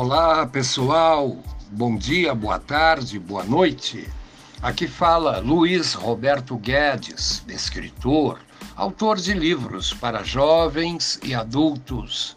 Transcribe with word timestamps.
Olá, 0.00 0.46
pessoal. 0.46 1.38
Bom 1.72 1.96
dia, 1.96 2.32
boa 2.32 2.60
tarde, 2.60 3.18
boa 3.18 3.42
noite. 3.42 4.08
Aqui 4.62 4.86
fala 4.86 5.40
Luiz 5.40 5.94
Roberto 5.94 6.56
Guedes, 6.56 7.42
escritor, 7.48 8.38
autor 8.76 9.16
de 9.16 9.34
livros 9.34 9.92
para 9.92 10.22
jovens 10.22 11.18
e 11.24 11.34
adultos. 11.34 12.36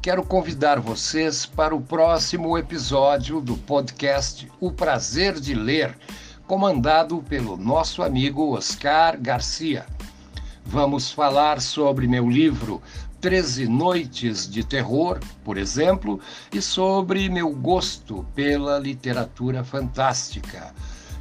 Quero 0.00 0.22
convidar 0.22 0.78
vocês 0.78 1.44
para 1.44 1.74
o 1.74 1.80
próximo 1.80 2.56
episódio 2.56 3.40
do 3.40 3.56
podcast 3.56 4.48
O 4.60 4.70
Prazer 4.70 5.40
de 5.40 5.54
Ler, 5.54 5.98
comandado 6.46 7.20
pelo 7.28 7.56
nosso 7.56 8.00
amigo 8.00 8.56
Oscar 8.56 9.20
Garcia. 9.20 9.86
Vamos 10.64 11.10
falar 11.10 11.60
sobre 11.60 12.06
meu 12.06 12.30
livro 12.30 12.80
Treze 13.22 13.68
Noites 13.68 14.50
de 14.50 14.64
Terror, 14.64 15.20
por 15.44 15.56
exemplo, 15.56 16.18
e 16.52 16.60
sobre 16.60 17.28
meu 17.28 17.50
gosto 17.50 18.26
pela 18.34 18.80
literatura 18.80 19.62
fantástica. 19.62 20.74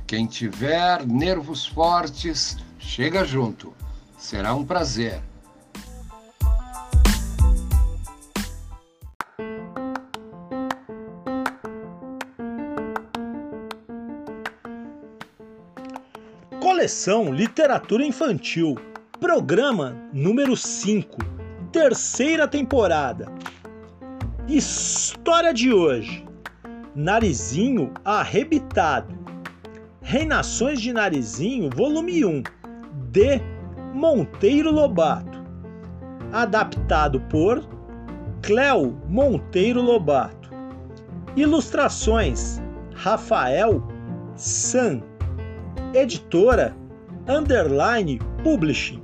Quem 0.08 0.26
tiver 0.26 1.06
nervos 1.06 1.64
fortes, 1.64 2.58
chega 2.80 3.24
junto. 3.24 3.72
Será 4.18 4.56
um 4.56 4.66
prazer. 4.66 5.22
Coleção 16.60 17.32
Literatura 17.32 18.04
Infantil, 18.04 18.76
programa 19.20 19.96
número 20.12 20.58
5 20.58 21.31
terceira 21.72 22.48
temporada. 22.48 23.32
História 24.48 25.54
de 25.54 25.74
hoje: 25.74 26.26
Narizinho 26.96 27.92
arrebitado. 28.04 29.20
Reinações 30.02 30.82
de 30.82 30.92
Narizinho, 30.92 31.70
volume 31.74 32.26
1, 32.26 32.44
de 33.12 33.42
Monteiro 33.94 34.72
Lobato. 34.72 35.42
Adaptado 36.34 37.22
por 37.22 37.66
Cléo 38.42 38.98
Monteiro 39.08 39.82
Lobato. 39.82 40.50
Ilustrações: 41.36 42.62
Rafael 42.94 43.82
San. 44.36 45.02
Editora 45.94 46.76
Underline 47.28 48.20
Publishing. 48.44 49.01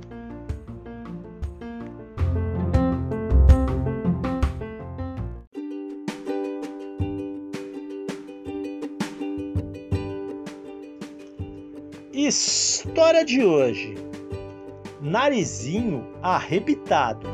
História 12.28 13.24
de 13.24 13.42
hoje: 13.42 13.94
Narizinho 15.00 16.06
arrebitado. 16.22 17.26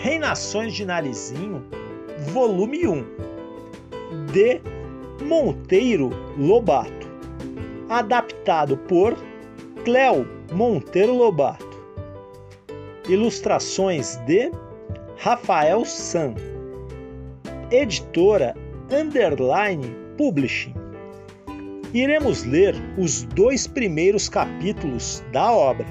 Reinações 0.00 0.72
de 0.72 0.86
Narizinho, 0.86 1.62
volume 2.32 2.88
1. 2.88 3.04
De 4.32 4.58
Monteiro 5.22 6.08
Lobato. 6.38 7.06
Adaptado 7.90 8.78
por 8.78 9.14
Cléo 9.84 10.26
Monteiro 10.50 11.14
Lobato. 11.14 11.78
Ilustrações 13.06 14.16
de 14.24 14.50
Rafael 15.18 15.84
San. 15.84 16.34
Editora 17.70 18.56
Underline 18.90 19.94
Publishing 20.16 20.83
iremos 21.94 22.42
ler 22.42 22.74
os 22.98 23.22
dois 23.22 23.68
primeiros 23.68 24.28
capítulos 24.28 25.22
da 25.32 25.52
obra. 25.52 25.86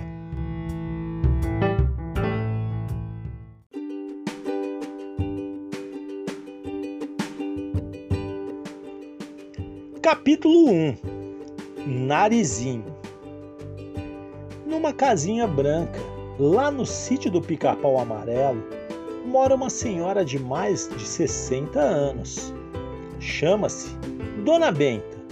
Capítulo 10.02 10.70
1 10.70 10.98
Narizinho 11.88 12.86
Numa 14.68 14.92
casinha 14.92 15.48
branca, 15.48 16.00
lá 16.38 16.70
no 16.70 16.86
sítio 16.86 17.32
do 17.32 17.42
Pica-Pau 17.42 17.98
Amarelo, 17.98 18.62
mora 19.26 19.56
uma 19.56 19.70
senhora 19.70 20.26
de 20.26 20.38
mais 20.38 20.90
de 20.90 21.08
60 21.08 21.80
anos. 21.80 22.54
Chama-se 23.20 23.96
Dona 24.44 24.70
Benta 24.70 25.23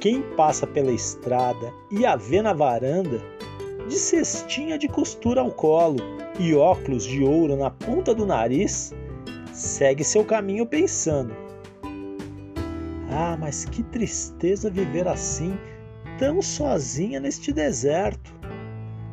quem 0.00 0.22
passa 0.36 0.66
pela 0.66 0.92
estrada 0.92 1.72
e 1.90 2.04
a 2.04 2.16
vê 2.16 2.42
na 2.42 2.52
varanda, 2.52 3.20
de 3.88 3.94
cestinha 3.94 4.78
de 4.78 4.88
costura 4.88 5.40
ao 5.40 5.50
colo 5.50 5.98
e 6.38 6.54
óculos 6.54 7.04
de 7.04 7.22
ouro 7.22 7.56
na 7.56 7.70
ponta 7.70 8.14
do 8.14 8.26
nariz, 8.26 8.92
segue 9.52 10.04
seu 10.04 10.24
caminho 10.24 10.66
pensando: 10.66 11.34
Ah, 13.10 13.36
mas 13.38 13.64
que 13.64 13.82
tristeza 13.82 14.70
viver 14.70 15.08
assim, 15.08 15.56
tão 16.18 16.42
sozinha 16.42 17.20
neste 17.20 17.52
deserto. 17.52 18.34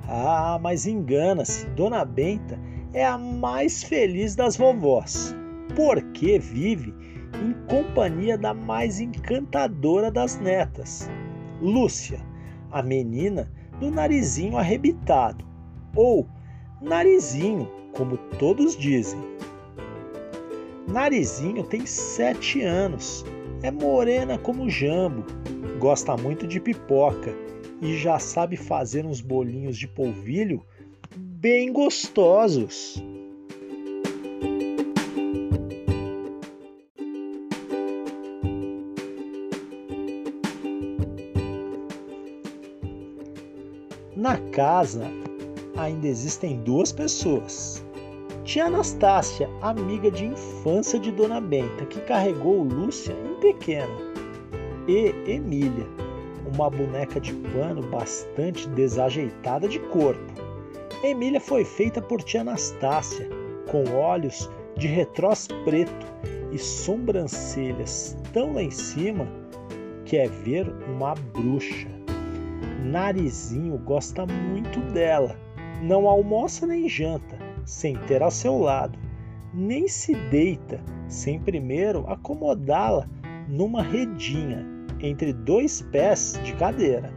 Ah, 0.08 0.60
mas 0.62 0.86
engana-se, 0.86 1.66
Dona 1.68 2.04
Benta 2.04 2.60
é 2.94 3.06
a 3.06 3.18
mais 3.18 3.84
feliz 3.84 4.36
das 4.36 4.58
vovós, 4.58 5.36
porque 5.76 6.38
vive 6.38 6.94
em 7.42 7.54
companhia 7.68 8.38
da 8.38 8.54
mais 8.54 9.00
encantadora 9.00 10.12
das 10.12 10.40
netas, 10.40 11.10
Lúcia, 11.62 12.20
a 12.72 12.82
menina 12.82 13.52
do 13.80 13.90
narizinho 13.90 14.58
arrebitado, 14.58 15.46
ou 15.96 16.28
narizinho, 16.82 17.70
como 17.94 18.18
todos 18.38 18.76
dizem. 18.76 19.20
Narizinho 20.88 21.64
tem 21.64 21.86
sete 21.86 22.62
anos, 22.62 23.26
é 23.62 23.72
morena 23.72 24.38
como 24.38 24.70
jambo, 24.70 25.24
gosta 25.80 26.18
muito 26.18 26.46
de 26.46 26.60
pipoca 26.60 27.34
e 27.82 27.98
já 27.98 28.20
sabe 28.20 28.58
fazer 28.58 29.06
uns 29.06 29.22
bolinhos 29.22 29.78
de 29.78 29.88
polvilho 29.88 30.62
bem 31.16 31.72
gostosos. 31.72 33.02
Casa 44.54 45.12
ainda 45.76 46.08
existem 46.08 46.58
duas 46.62 46.92
pessoas. 46.92 47.84
Tia 48.44 48.66
Anastácia, 48.66 49.50
amiga 49.62 50.12
de 50.12 50.26
infância 50.26 51.00
de 51.00 51.12
Dona 51.12 51.42
Benta, 51.42 51.86
que 51.86 52.00
carregou 52.02 52.64
Lúcia 52.64 53.14
em 53.14 53.40
pequena, 53.40 53.94
e 54.88 55.14
Emília, 55.30 55.88
uma 56.54 56.70
boneca 56.70 57.20
de 57.20 57.34
pano 57.34 57.82
bastante 57.90 58.68
desajeitada 58.70 59.68
de 59.68 59.80
corpo. 59.80 60.34
Emília 61.04 61.40
foi 61.40 61.66
feita 61.66 62.02
por 62.02 62.22
tia 62.22 62.42
Anastácia, 62.42 63.28
com 63.72 63.84
olhos 63.96 64.50
de 64.78 64.88
retrós 64.88 65.48
preto 65.64 66.06
e 66.52 66.58
sobrancelhas 66.60 68.16
tão 68.32 68.54
lá 68.54 68.62
em 68.62 68.72
cima 68.72 69.28
que 70.06 70.18
é 70.18 70.28
ver 70.28 70.70
uma 70.88 71.16
bruxa. 71.16 72.03
Narizinho 72.84 73.78
gosta 73.78 74.26
muito 74.26 74.82
dela, 74.92 75.38
não 75.82 76.06
almoça 76.06 76.68
nem 76.68 76.90
janta 76.90 77.38
sem 77.64 77.96
ter 78.08 78.22
ao 78.22 78.30
seu 78.30 78.58
lado, 78.58 79.00
nem 79.54 79.88
se 79.88 80.14
deita 80.14 80.82
sem 81.08 81.40
primeiro 81.40 82.06
acomodá-la 82.10 83.08
numa 83.48 83.82
redinha 83.82 84.66
entre 85.00 85.32
dois 85.32 85.82
pés 85.82 86.38
de 86.44 86.54
cadeira. 86.54 87.10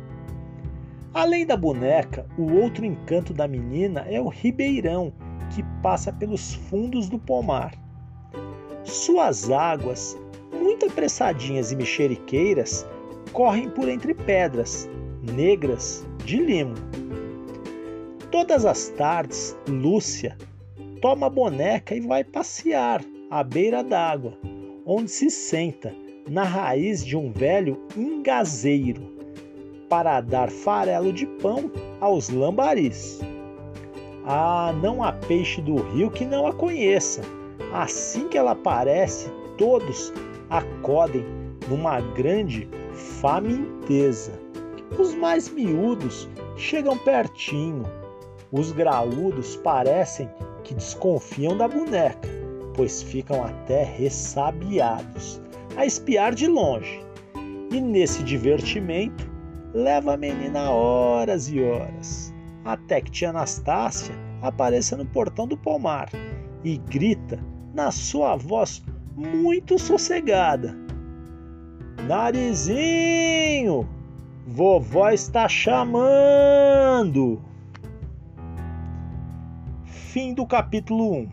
Além 1.12 1.44
da 1.44 1.56
boneca, 1.56 2.26
o 2.38 2.52
outro 2.52 2.84
encanto 2.84 3.34
da 3.34 3.48
menina 3.48 4.06
é 4.08 4.20
o 4.20 4.28
ribeirão 4.28 5.12
que 5.52 5.64
passa 5.82 6.12
pelos 6.12 6.54
fundos 6.54 7.08
do 7.08 7.18
pomar. 7.18 7.74
Suas 8.84 9.50
águas, 9.50 10.16
muito 10.52 10.86
apressadinhas 10.86 11.72
e 11.72 11.76
mexeriqueiras, 11.76 12.86
correm 13.32 13.68
por 13.68 13.88
entre 13.88 14.14
pedras 14.14 14.88
negras 15.32 16.06
de 16.24 16.36
limo. 16.38 16.74
Todas 18.30 18.64
as 18.64 18.88
tardes, 18.90 19.56
Lúcia 19.68 20.36
toma 21.00 21.26
a 21.26 21.30
boneca 21.30 21.94
e 21.94 22.00
vai 22.00 22.24
passear 22.24 23.02
à 23.30 23.42
beira 23.42 23.82
d'água, 23.82 24.36
onde 24.84 25.10
se 25.10 25.30
senta 25.30 25.94
na 26.28 26.42
raiz 26.42 27.04
de 27.04 27.16
um 27.16 27.32
velho 27.32 27.80
engazeiro 27.96 29.16
para 29.88 30.20
dar 30.20 30.50
farelo 30.50 31.12
de 31.12 31.26
pão 31.26 31.70
aos 32.00 32.28
lambaris. 32.28 33.20
Ah, 34.24 34.74
não 34.82 35.04
há 35.04 35.12
peixe 35.12 35.60
do 35.60 35.76
rio 35.76 36.10
que 36.10 36.24
não 36.24 36.46
a 36.46 36.52
conheça. 36.52 37.22
Assim 37.72 38.28
que 38.28 38.36
ela 38.36 38.52
aparece, 38.52 39.30
todos 39.56 40.12
acodem 40.50 41.24
numa 41.68 42.00
grande 42.00 42.68
faminteza. 43.20 44.45
Os 44.98 45.14
mais 45.14 45.48
miúdos 45.48 46.28
chegam 46.56 46.96
pertinho. 46.98 47.82
Os 48.52 48.72
graúdos 48.72 49.56
parecem 49.56 50.30
que 50.62 50.74
desconfiam 50.74 51.56
da 51.56 51.66
boneca, 51.68 52.28
pois 52.74 53.02
ficam 53.02 53.44
até 53.44 53.82
ressabiados 53.82 55.40
a 55.76 55.84
espiar 55.84 56.34
de 56.34 56.46
longe. 56.46 57.04
E 57.70 57.80
nesse 57.80 58.22
divertimento, 58.22 59.28
leva 59.74 60.14
a 60.14 60.16
menina 60.16 60.70
horas 60.70 61.48
e 61.50 61.60
horas, 61.60 62.32
até 62.64 63.00
que 63.00 63.10
tia 63.10 63.30
Anastácia 63.30 64.14
apareça 64.40 64.96
no 64.96 65.04
portão 65.04 65.46
do 65.46 65.56
pomar 65.56 66.08
e 66.64 66.76
grita 66.78 67.38
na 67.74 67.90
sua 67.90 68.36
voz 68.36 68.82
muito 69.14 69.78
sossegada: 69.78 70.74
Narizinho, 72.06 73.88
vovó 74.46 75.10
está 75.10 75.48
chamando! 75.48 77.42
Fim 79.84 80.32
do 80.32 80.46
capítulo 80.46 81.12
1 81.14 81.28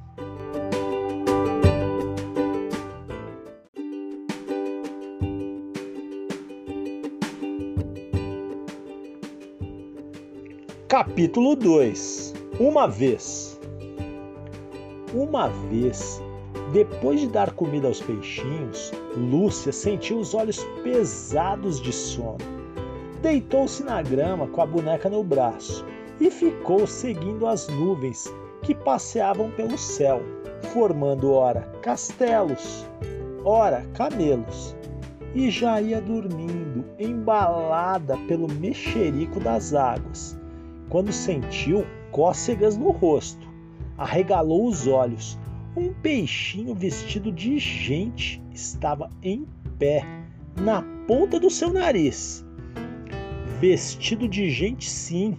Capítulo 10.88 11.56
2 11.56 12.33
Uma 12.60 12.88
vez 12.88 13.60
Uma 15.13 15.50
vez, 15.69 16.19
depois 16.74 17.21
de 17.21 17.27
dar 17.27 17.51
comida 17.51 17.88
aos 17.88 18.01
peixinhos, 18.01 18.92
Lúcia 19.15 19.71
sentiu 19.71 20.18
os 20.18 20.33
olhos 20.33 20.63
pesados 20.83 21.80
de 21.80 21.94
sono. 21.94 22.52
Deitou-se 23.23 23.81
na 23.85 24.01
grama 24.01 24.47
com 24.47 24.61
a 24.61 24.65
boneca 24.65 25.09
no 25.09 25.23
braço 25.23 25.85
e 26.19 26.29
ficou 26.29 26.85
seguindo 26.85 27.47
as 27.47 27.69
nuvens 27.69 28.25
que 28.61 28.75
passeavam 28.75 29.49
pelo 29.51 29.77
céu, 29.77 30.21
formando 30.73 31.31
ora 31.31 31.61
castelos, 31.81 32.85
ora 33.45 33.85
camelos, 33.93 34.75
e 35.33 35.49
já 35.49 35.79
ia 35.79 36.01
dormindo, 36.01 36.83
embalada 36.99 38.17
pelo 38.27 38.45
mexerico 38.51 39.39
das 39.39 39.73
águas 39.73 40.37
quando 40.89 41.13
sentiu 41.13 41.85
cócegas 42.11 42.75
no 42.75 42.91
rosto. 42.91 43.47
Arregalou 43.97 44.67
os 44.67 44.85
olhos. 44.85 45.39
Um 45.77 45.93
peixinho 45.93 46.75
vestido 46.75 47.31
de 47.31 47.57
gente 47.57 48.43
estava 48.53 49.09
em 49.23 49.47
pé, 49.79 50.05
na 50.57 50.83
ponta 51.07 51.39
do 51.39 51.49
seu 51.49 51.71
nariz. 51.71 52.42
Vestido 53.63 54.27
de 54.27 54.50
gente, 54.50 54.89
sim, 54.89 55.38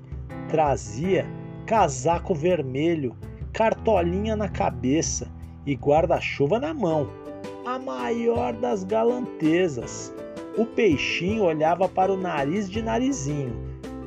trazia 0.49 1.27
casaco 1.67 2.35
vermelho, 2.35 3.15
cartolinha 3.53 4.35
na 4.35 4.49
cabeça 4.49 5.31
e 5.67 5.75
guarda-chuva 5.75 6.59
na 6.59 6.73
mão. 6.73 7.07
A 7.67 7.79
maior 7.79 8.55
das 8.55 8.83
galantezas. 8.83 10.11
O 10.57 10.65
peixinho 10.65 11.45
olhava 11.45 11.87
para 11.87 12.11
o 12.11 12.17
nariz 12.17 12.71
de 12.71 12.81
narizinho 12.81 13.53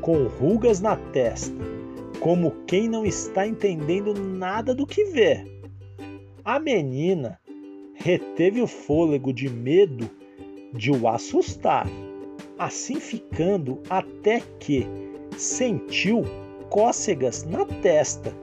com 0.02 0.24
rugas 0.25 0.81
na 0.81 0.96
testa, 0.96 1.56
como 2.19 2.56
quem 2.66 2.90
não 2.90 3.06
está 3.06 3.46
entendendo 3.46 4.16
nada 4.16 4.74
do 4.74 4.88
que 4.88 5.06
vê. 5.12 5.46
A 6.44 6.58
menina 6.58 7.40
reteve 7.94 8.64
o 8.64 8.68
fôlego 8.68 9.31
de 9.31 9.48
medo 9.48 10.10
de 10.74 10.90
o 10.92 11.08
assustar, 11.08 11.86
assim 12.57 13.00
ficando 13.00 13.80
até 13.89 14.42
que 14.59 14.88
sentiu 15.38 16.24
cócegas 16.69 17.44
na 17.44 17.65
testa. 17.65 18.33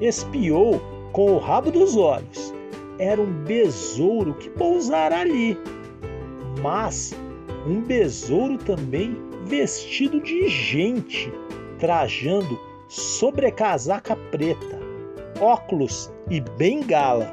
Espiou 0.00 0.80
com 1.12 1.32
o 1.32 1.38
rabo 1.38 1.70
dos 1.70 1.96
olhos. 1.96 2.54
Era 2.98 3.20
um 3.20 3.44
besouro 3.44 4.34
que 4.34 4.50
pousara 4.50 5.20
ali. 5.20 5.56
Mas 6.62 7.14
um 7.66 7.80
besouro 7.80 8.58
também 8.58 9.16
vestido 9.44 10.20
de 10.20 10.48
gente, 10.48 11.32
trajando 11.78 12.58
sobrecasaca 12.88 14.16
preta, 14.30 14.78
óculos 15.40 16.12
e 16.30 16.40
bengala. 16.40 17.32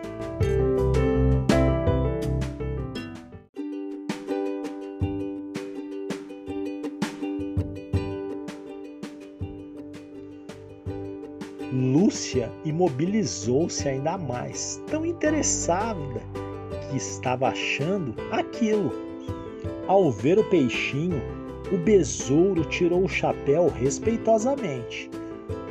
Lúcia 12.65 12.69
imobilizou-se 12.69 13.88
ainda 13.88 14.17
mais, 14.17 14.81
tão 14.88 15.05
interessada 15.05 16.22
que 16.89 16.98
estava 16.98 17.50
achando 17.50 18.15
aquilo. 18.31 18.91
Ao 19.88 20.12
ver 20.12 20.39
o 20.39 20.43
peixinho 20.50 21.22
o 21.72 21.77
besouro 21.77 22.63
tirou 22.65 23.03
o 23.03 23.10
chapéu 23.10 23.69
respeitosamente. 23.69 25.10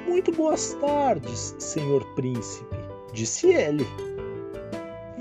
Muito 0.08 0.32
boas 0.32 0.74
tardes, 0.74 1.54
senhor 1.58 2.04
príncipe, 2.14 2.76
disse 3.12 3.48
ele. 3.48 3.86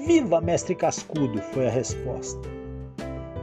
Viva, 0.06 0.42
mestre 0.42 0.75
Cascudo, 0.75 1.39
foi 1.53 1.68
a 1.68 1.72
resposta. 1.72 2.42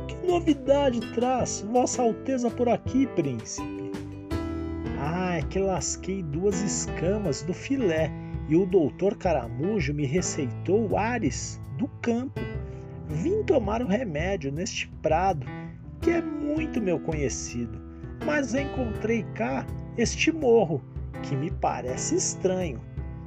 Que 0.08 0.26
novidade 0.26 1.00
traz 1.14 1.64
Vossa 1.72 2.02
Alteza 2.02 2.50
por 2.50 2.68
aqui, 2.68 3.06
príncipe? 3.08 3.79
Que 5.50 5.58
lasquei 5.58 6.22
duas 6.22 6.62
escamas 6.62 7.42
do 7.42 7.52
filé 7.52 8.10
e 8.48 8.56
o 8.56 8.64
doutor 8.64 9.16
Caramujo 9.16 9.92
me 9.92 10.06
receitou 10.06 10.96
ares 10.96 11.60
do 11.76 11.88
campo. 12.00 12.40
Vim 13.08 13.42
tomar 13.42 13.82
o 13.82 13.86
remédio 13.86 14.52
neste 14.52 14.88
prado 15.02 15.44
que 16.00 16.10
é 16.10 16.22
muito 16.22 16.80
meu 16.80 16.98
conhecido, 16.98 17.80
mas 18.24 18.54
encontrei 18.54 19.24
cá 19.34 19.66
este 19.98 20.32
morro 20.32 20.82
que 21.22 21.36
me 21.36 21.50
parece 21.50 22.16
estranho. 22.16 22.80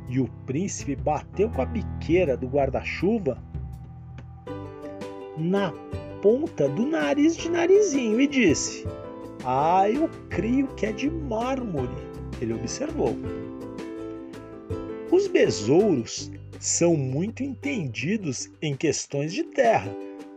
E 0.09 0.19
o 0.19 0.27
príncipe 0.45 0.95
bateu 0.95 1.49
com 1.49 1.61
a 1.61 1.65
biqueira 1.65 2.35
do 2.35 2.47
guarda-chuva 2.47 3.37
na 5.37 5.73
ponta 6.21 6.69
do 6.69 6.85
nariz 6.85 7.35
de 7.35 7.49
narizinho 7.49 8.19
e 8.19 8.27
disse: 8.27 8.85
Ah, 9.45 9.89
eu 9.89 10.09
creio 10.29 10.67
que 10.75 10.85
é 10.85 10.91
de 10.91 11.09
mármore. 11.09 12.12
Ele 12.43 12.53
observou. 12.53 13.15
Os 15.11 15.27
besouros 15.27 16.31
são 16.59 16.95
muito 16.95 17.43
entendidos 17.43 18.49
em 18.61 18.75
questões 18.75 19.33
de 19.33 19.43
terra 19.43 19.91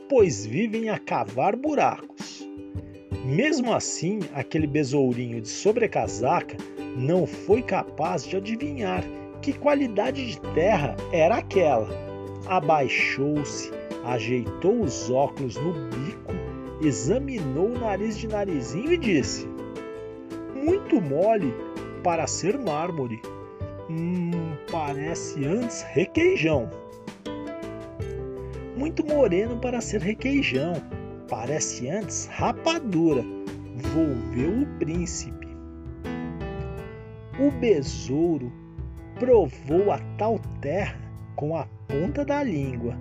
pois 0.08 0.46
vivem 0.46 0.88
a 0.88 0.98
cavar 0.98 1.56
buracos. 1.56 2.46
Mesmo 3.24 3.72
assim, 3.72 4.20
aquele 4.34 4.66
besourinho 4.66 5.40
de 5.40 5.48
sobrecasaca 5.48 6.56
não 6.96 7.26
foi 7.26 7.62
capaz 7.62 8.24
de 8.24 8.36
adivinhar 8.36 9.04
que 9.42 9.52
qualidade 9.52 10.26
de 10.26 10.40
terra 10.54 10.96
era 11.12 11.36
aquela. 11.36 11.88
Abaixou-se, 12.46 13.70
ajeitou 14.04 14.80
os 14.80 15.10
óculos 15.10 15.56
no 15.56 15.72
bico, 15.72 16.32
examinou 16.80 17.70
o 17.70 17.78
nariz 17.78 18.16
de 18.16 18.28
narizinho 18.28 18.92
e 18.92 18.96
disse: 18.96 19.48
Muito 20.54 21.00
mole 21.00 21.52
para 22.02 22.26
ser 22.26 22.58
mármore. 22.58 23.20
Hum, 23.88 24.30
parece 24.70 25.44
antes 25.44 25.82
requeijão. 25.82 26.68
Muito 28.76 29.04
moreno 29.06 29.58
para 29.58 29.80
ser 29.80 30.00
requeijão. 30.00 30.74
Parece 31.28 31.88
antes 31.88 32.26
rapadura. 32.26 33.24
Volveu 33.92 34.62
o 34.62 34.66
príncipe. 34.78 35.46
O 37.38 37.50
besouro 37.50 38.52
provou 39.18 39.90
a 39.90 39.98
tal 40.16 40.38
terra 40.60 40.98
com 41.34 41.56
a 41.56 41.66
ponta 41.86 42.24
da 42.24 42.42
língua. 42.42 42.96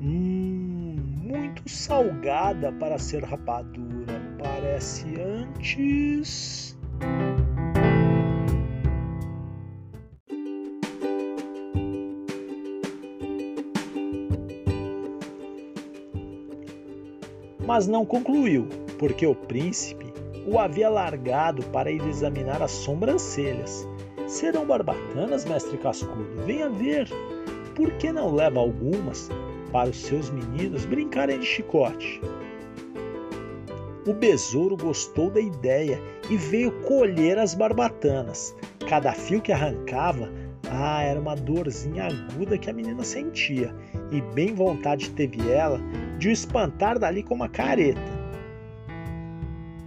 Hum, 0.00 0.96
muito 1.22 1.68
salgada 1.68 2.72
para 2.72 2.98
ser 2.98 3.22
rapadura. 3.24 4.20
Parece 4.38 5.06
antes. 5.20 6.76
Mas 17.70 17.86
não 17.86 18.04
concluiu, 18.04 18.66
porque 18.98 19.24
o 19.24 19.32
príncipe 19.32 20.12
o 20.44 20.58
havia 20.58 20.88
largado 20.88 21.62
para 21.66 21.88
ir 21.88 22.04
examinar 22.08 22.60
as 22.60 22.72
sobrancelhas. 22.72 23.86
Serão 24.26 24.66
barbatanas, 24.66 25.44
mestre 25.44 25.78
Cascudo? 25.78 26.26
Venha 26.44 26.68
ver. 26.68 27.08
Por 27.76 27.92
que 27.92 28.10
não 28.10 28.34
leva 28.34 28.58
algumas 28.58 29.30
para 29.70 29.88
os 29.88 29.98
seus 29.98 30.30
meninos 30.30 30.84
brincarem 30.84 31.38
de 31.38 31.46
chicote? 31.46 32.20
O 34.04 34.12
besouro 34.14 34.76
gostou 34.76 35.30
da 35.30 35.40
ideia 35.40 36.02
e 36.28 36.36
veio 36.36 36.72
colher 36.80 37.38
as 37.38 37.54
barbatanas. 37.54 38.52
Cada 38.88 39.12
fio 39.12 39.40
que 39.40 39.52
arrancava, 39.52 40.28
ah, 40.68 41.04
era 41.04 41.20
uma 41.20 41.36
dorzinha 41.36 42.08
aguda 42.08 42.58
que 42.58 42.68
a 42.68 42.72
menina 42.72 43.04
sentia, 43.04 43.72
e 44.10 44.20
bem 44.20 44.56
vontade 44.56 45.10
teve 45.10 45.48
ela 45.52 45.80
de 46.20 46.28
o 46.28 46.32
espantar 46.32 46.98
dali 46.98 47.22
com 47.22 47.34
uma 47.34 47.48
careta. 47.48 48.20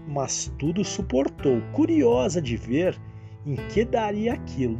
Mas 0.07 0.51
tudo 0.57 0.83
suportou, 0.83 1.61
curiosa 1.71 2.41
de 2.41 2.57
ver 2.57 2.99
em 3.45 3.55
que 3.69 3.85
daria 3.85 4.33
aquilo. 4.33 4.79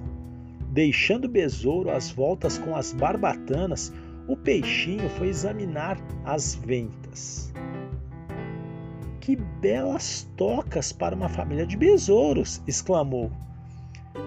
Deixando 0.72 1.26
o 1.26 1.30
besouro 1.30 1.92
às 1.92 2.10
voltas 2.10 2.58
com 2.58 2.76
as 2.76 2.92
barbatanas, 2.92 3.94
o 4.28 4.36
peixinho 4.36 5.08
foi 5.12 5.28
examinar 5.28 5.98
as 6.26 6.56
ventas. 6.56 7.54
Que 9.20 9.36
belas 9.36 10.28
tocas 10.36 10.92
para 10.92 11.16
uma 11.16 11.30
família 11.30 11.68
de 11.68 11.78
besouros! 11.78 12.64
exclamou. 12.68 13.32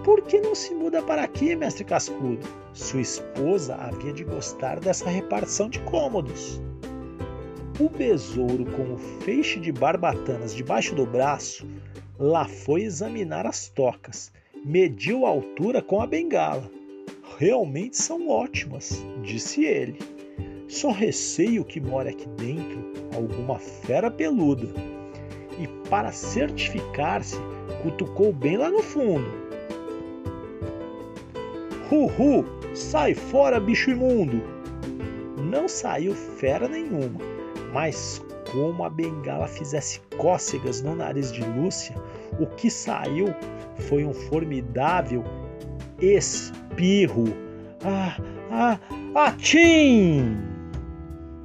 Por 0.05 0.21
que 0.21 0.39
não 0.39 0.55
se 0.55 0.73
muda 0.73 1.01
para 1.01 1.23
aqui, 1.23 1.55
mestre 1.57 1.83
Cascudo? 1.83 2.47
Sua 2.73 3.01
esposa 3.01 3.75
havia 3.75 4.13
de 4.13 4.23
gostar 4.23 4.79
dessa 4.79 5.09
repartição 5.09 5.69
de 5.69 5.79
cômodos. 5.81 6.61
O 7.79 7.89
besouro, 7.89 8.65
com 8.65 8.95
o 8.95 8.97
feixe 8.97 9.59
de 9.59 9.71
barbatanas 9.71 10.55
debaixo 10.55 10.95
do 10.95 11.05
braço, 11.05 11.67
lá 12.17 12.45
foi 12.45 12.81
examinar 12.81 13.45
as 13.45 13.69
tocas, 13.69 14.31
mediu 14.65 15.27
a 15.27 15.29
altura 15.29 15.79
com 15.79 16.01
a 16.01 16.07
bengala. 16.07 16.71
Realmente 17.37 17.95
são 17.95 18.29
ótimas, 18.29 19.05
disse 19.21 19.63
ele. 19.63 19.99
Só 20.67 20.89
receio 20.89 21.63
que 21.63 21.79
more 21.79 22.09
aqui 22.09 22.27
dentro 22.29 22.93
alguma 23.15 23.59
fera 23.59 24.09
peluda. 24.09 24.67
E 25.59 25.67
para 25.87 26.11
certificar-se, 26.11 27.37
cutucou 27.83 28.33
bem 28.33 28.57
lá 28.57 28.71
no 28.71 28.81
fundo. 28.81 29.29
Hu, 31.91 32.43
sai 32.75 33.13
fora, 33.13 33.59
bicho 33.59 33.91
imundo! 33.91 34.41
Não 35.37 35.67
saiu 35.67 36.15
fera 36.15 36.67
nenhuma, 36.67 37.19
mas 37.73 38.23
como 38.51 38.83
a 38.83 38.89
bengala 38.89 39.47
fizesse 39.47 39.99
cócegas 40.17 40.81
no 40.81 40.95
nariz 40.95 41.31
de 41.31 41.41
Lúcia, 41.41 41.95
o 42.39 42.45
que 42.45 42.69
saiu 42.69 43.27
foi 43.87 44.05
um 44.05 44.13
formidável 44.13 45.23
espirro. 45.99 47.25
Ah, 47.83 48.17
ah, 48.51 48.79
atim! 49.27 50.37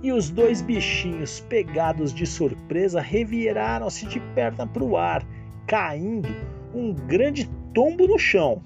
E 0.02 0.12
os 0.12 0.30
dois 0.30 0.60
bichinhos, 0.60 1.40
pegados 1.40 2.12
de 2.12 2.26
surpresa, 2.26 3.00
reviraram-se 3.00 4.06
de 4.06 4.18
perna 4.34 4.66
para 4.66 4.82
o 4.82 4.96
ar, 4.96 5.24
caindo 5.66 6.28
um 6.74 6.92
grande 6.92 7.48
tombo 7.72 8.06
no 8.06 8.18
chão. 8.18 8.60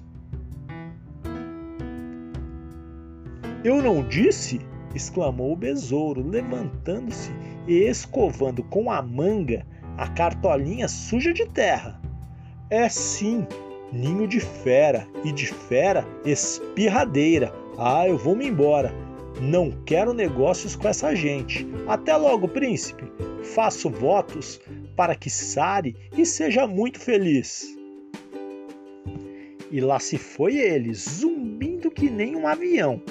Eu 3.63 3.81
não 3.81 4.01
disse? 4.07 4.61
Exclamou 4.97 5.53
o 5.53 5.55
besouro, 5.55 6.27
levantando-se 6.27 7.31
e 7.65 7.87
escovando 7.87 8.61
com 8.63 8.91
a 8.91 9.01
manga 9.01 9.65
a 9.97 10.07
cartolinha 10.07 10.87
suja 10.87 11.33
de 11.33 11.47
terra. 11.47 12.01
É 12.69 12.89
sim, 12.89 13.47
ninho 13.91 14.27
de 14.27 14.39
fera 14.39 15.07
e 15.23 15.31
de 15.31 15.47
fera 15.47 16.05
espirradeira. 16.25 17.53
Ah, 17.77 18.07
eu 18.07 18.17
vou-me 18.17 18.45
embora. 18.45 18.93
Não 19.41 19.71
quero 19.85 20.13
negócios 20.13 20.75
com 20.75 20.87
essa 20.87 21.15
gente. 21.15 21.65
Até 21.87 22.15
logo, 22.15 22.47
príncipe. 22.47 23.03
Faço 23.43 23.89
votos 23.89 24.59
para 24.95 25.15
que 25.15 25.29
sare 25.29 25.95
e 26.17 26.25
seja 26.25 26.67
muito 26.67 26.99
feliz. 26.99 27.67
E 29.71 29.79
lá 29.79 29.99
se 29.99 30.17
foi 30.17 30.57
ele, 30.57 30.93
zumbindo 30.93 31.91
que 31.91 32.09
nem 32.09 32.35
um 32.35 32.47
avião. 32.47 33.01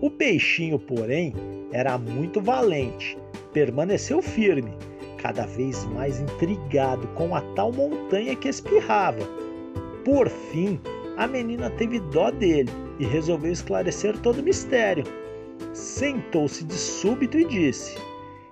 O 0.00 0.10
peixinho, 0.10 0.78
porém, 0.78 1.34
era 1.72 1.96
muito 1.98 2.40
valente, 2.40 3.16
permaneceu 3.52 4.22
firme, 4.22 4.72
cada 5.18 5.46
vez 5.46 5.84
mais 5.86 6.20
intrigado 6.20 7.06
com 7.08 7.34
a 7.34 7.40
tal 7.54 7.72
montanha 7.72 8.34
que 8.34 8.48
espirrava. 8.48 9.24
Por 10.04 10.28
fim, 10.28 10.80
a 11.16 11.26
menina 11.26 11.70
teve 11.70 12.00
dó 12.00 12.30
dele 12.30 12.70
e 12.98 13.04
resolveu 13.04 13.52
esclarecer 13.52 14.18
todo 14.18 14.40
o 14.40 14.42
mistério. 14.42 15.04
Sentou-se 15.72 16.64
de 16.64 16.74
súbito 16.74 17.38
e 17.38 17.44
disse: 17.44 17.96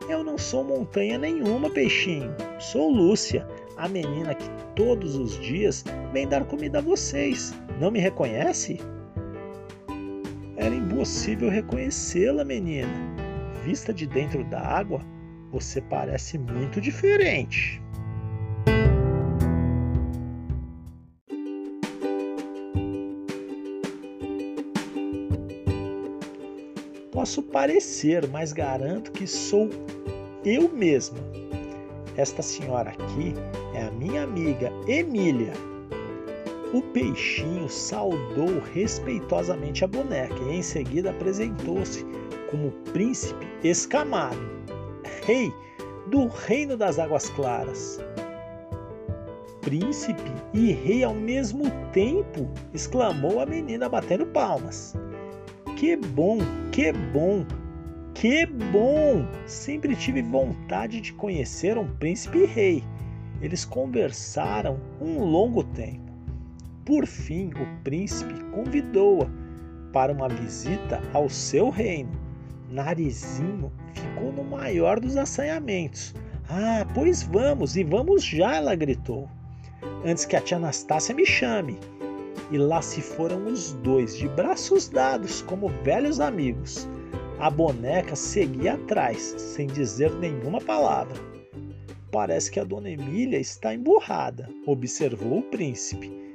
Eu 0.09 0.23
não 0.23 0.37
sou 0.37 0.63
montanha 0.63 1.19
nenhuma, 1.19 1.71
peixinho. 1.71 2.35
Sou 2.59 2.91
Lúcia, 2.91 3.49
a 3.77 3.89
menina 3.89 4.35
que 4.35 4.49
todos 4.77 5.17
os 5.17 5.39
dias 5.41 5.85
vem 6.13 6.29
dar 6.29 6.45
comida 6.45 6.79
a 6.79 6.83
vocês. 6.83 7.55
Não 7.81 7.91
me 7.91 7.99
reconhece? 7.99 8.79
Era 10.69 10.77
impossível 10.77 11.49
reconhecê-la, 11.49 12.45
menina. 12.45 12.93
Vista 13.65 13.91
de 13.91 14.07
dentro 14.07 14.45
da 14.45 14.61
água, 14.61 15.01
você 15.51 15.81
parece 15.81 16.37
muito 16.37 16.79
diferente. 16.79 17.81
Posso 27.11 27.43
parecer, 27.45 28.29
mas 28.29 28.53
garanto 28.53 29.11
que 29.11 29.27
sou 29.27 29.71
eu 30.45 30.69
mesma. 30.69 31.17
Esta 32.15 32.43
senhora 32.43 32.91
aqui 32.91 33.33
é 33.75 33.85
a 33.85 33.91
minha 33.91 34.23
amiga 34.23 34.71
Emília. 34.87 35.68
O 36.73 36.83
peixinho 36.83 37.67
saudou 37.67 38.61
respeitosamente 38.75 39.85
a 39.85 39.89
boneca 39.89 40.35
e 40.51 40.57
em 40.57 40.63
seguida 40.63 41.11
apresentou-se 41.11 42.05
como 42.51 42.71
príncipe 42.93 43.47
escamado, 43.65 44.39
rei 45.25 45.51
do 46.11 46.27
reino 46.27 46.77
das 46.77 46.99
águas 46.99 47.31
claras. 47.31 47.99
Príncipe 49.63 50.31
e 50.53 50.73
rei 50.73 51.03
ao 51.05 51.15
mesmo 51.15 51.65
tempo! 51.93 52.51
exclamou 52.75 53.41
a 53.41 53.47
menina 53.47 53.89
batendo 53.89 54.27
palmas. 54.27 54.95
Que 55.75 55.97
bom, 55.97 56.39
que 56.71 56.93
bom, 56.93 57.47
que 58.13 58.45
bom! 58.45 59.27
Sempre 59.47 59.97
tive 59.97 60.21
vontade 60.21 61.01
de 61.01 61.15
conhecer 61.15 61.79
um 61.79 61.89
príncipe 61.97 62.41
e 62.41 62.47
rei. 62.47 62.85
Eles 63.41 63.65
conversaram 63.65 64.79
um 65.01 65.25
longo 65.25 65.65
tempo. 65.65 66.08
Por 66.89 67.07
fim, 67.07 67.51
o 67.51 67.83
príncipe 67.85 68.33
convidou-a 68.45 69.29
para 69.93 70.11
uma 70.11 70.27
visita 70.27 71.03
ao 71.13 71.29
seu 71.29 71.69
reino. 71.69 72.11
Narizinho 72.71 73.71
ficou 73.93 74.33
no 74.33 74.43
maior 74.43 74.99
dos 74.99 75.15
assanhamentos. 75.15 76.15
Ah, 76.49 76.87
pois 76.95 77.23
vamos, 77.23 77.77
e 77.77 77.85
vamos 77.85 78.25
já, 78.25 78.57
ela 78.57 78.75
gritou, 78.75 79.29
antes 80.03 80.25
que 80.25 80.35
a 80.35 80.41
tia 80.41 80.57
Anastácia 80.57 81.15
me 81.15 81.27
chame. 81.27 81.79
E 82.51 82.57
lá 82.57 82.81
se 82.81 83.03
foram 83.03 83.45
os 83.45 83.75
dois, 83.75 84.17
de 84.17 84.27
braços 84.27 84.89
dados, 84.89 85.43
como 85.43 85.69
velhos 85.85 86.21
amigos. 86.21 86.89
A 87.39 87.51
boneca 87.51 88.17
seguia 88.17 88.77
atrás, 88.77 89.35
sem 89.37 89.67
dizer 89.67 90.11
nenhuma 90.15 90.59
palavra. 90.59 91.21
Parece 92.11 92.51
que 92.51 92.59
a 92.59 92.65
dona 92.65 92.89
Emília 92.89 93.39
está 93.39 93.75
emburrada, 93.75 94.49
observou 94.67 95.41
o 95.41 95.51
príncipe. 95.51 96.28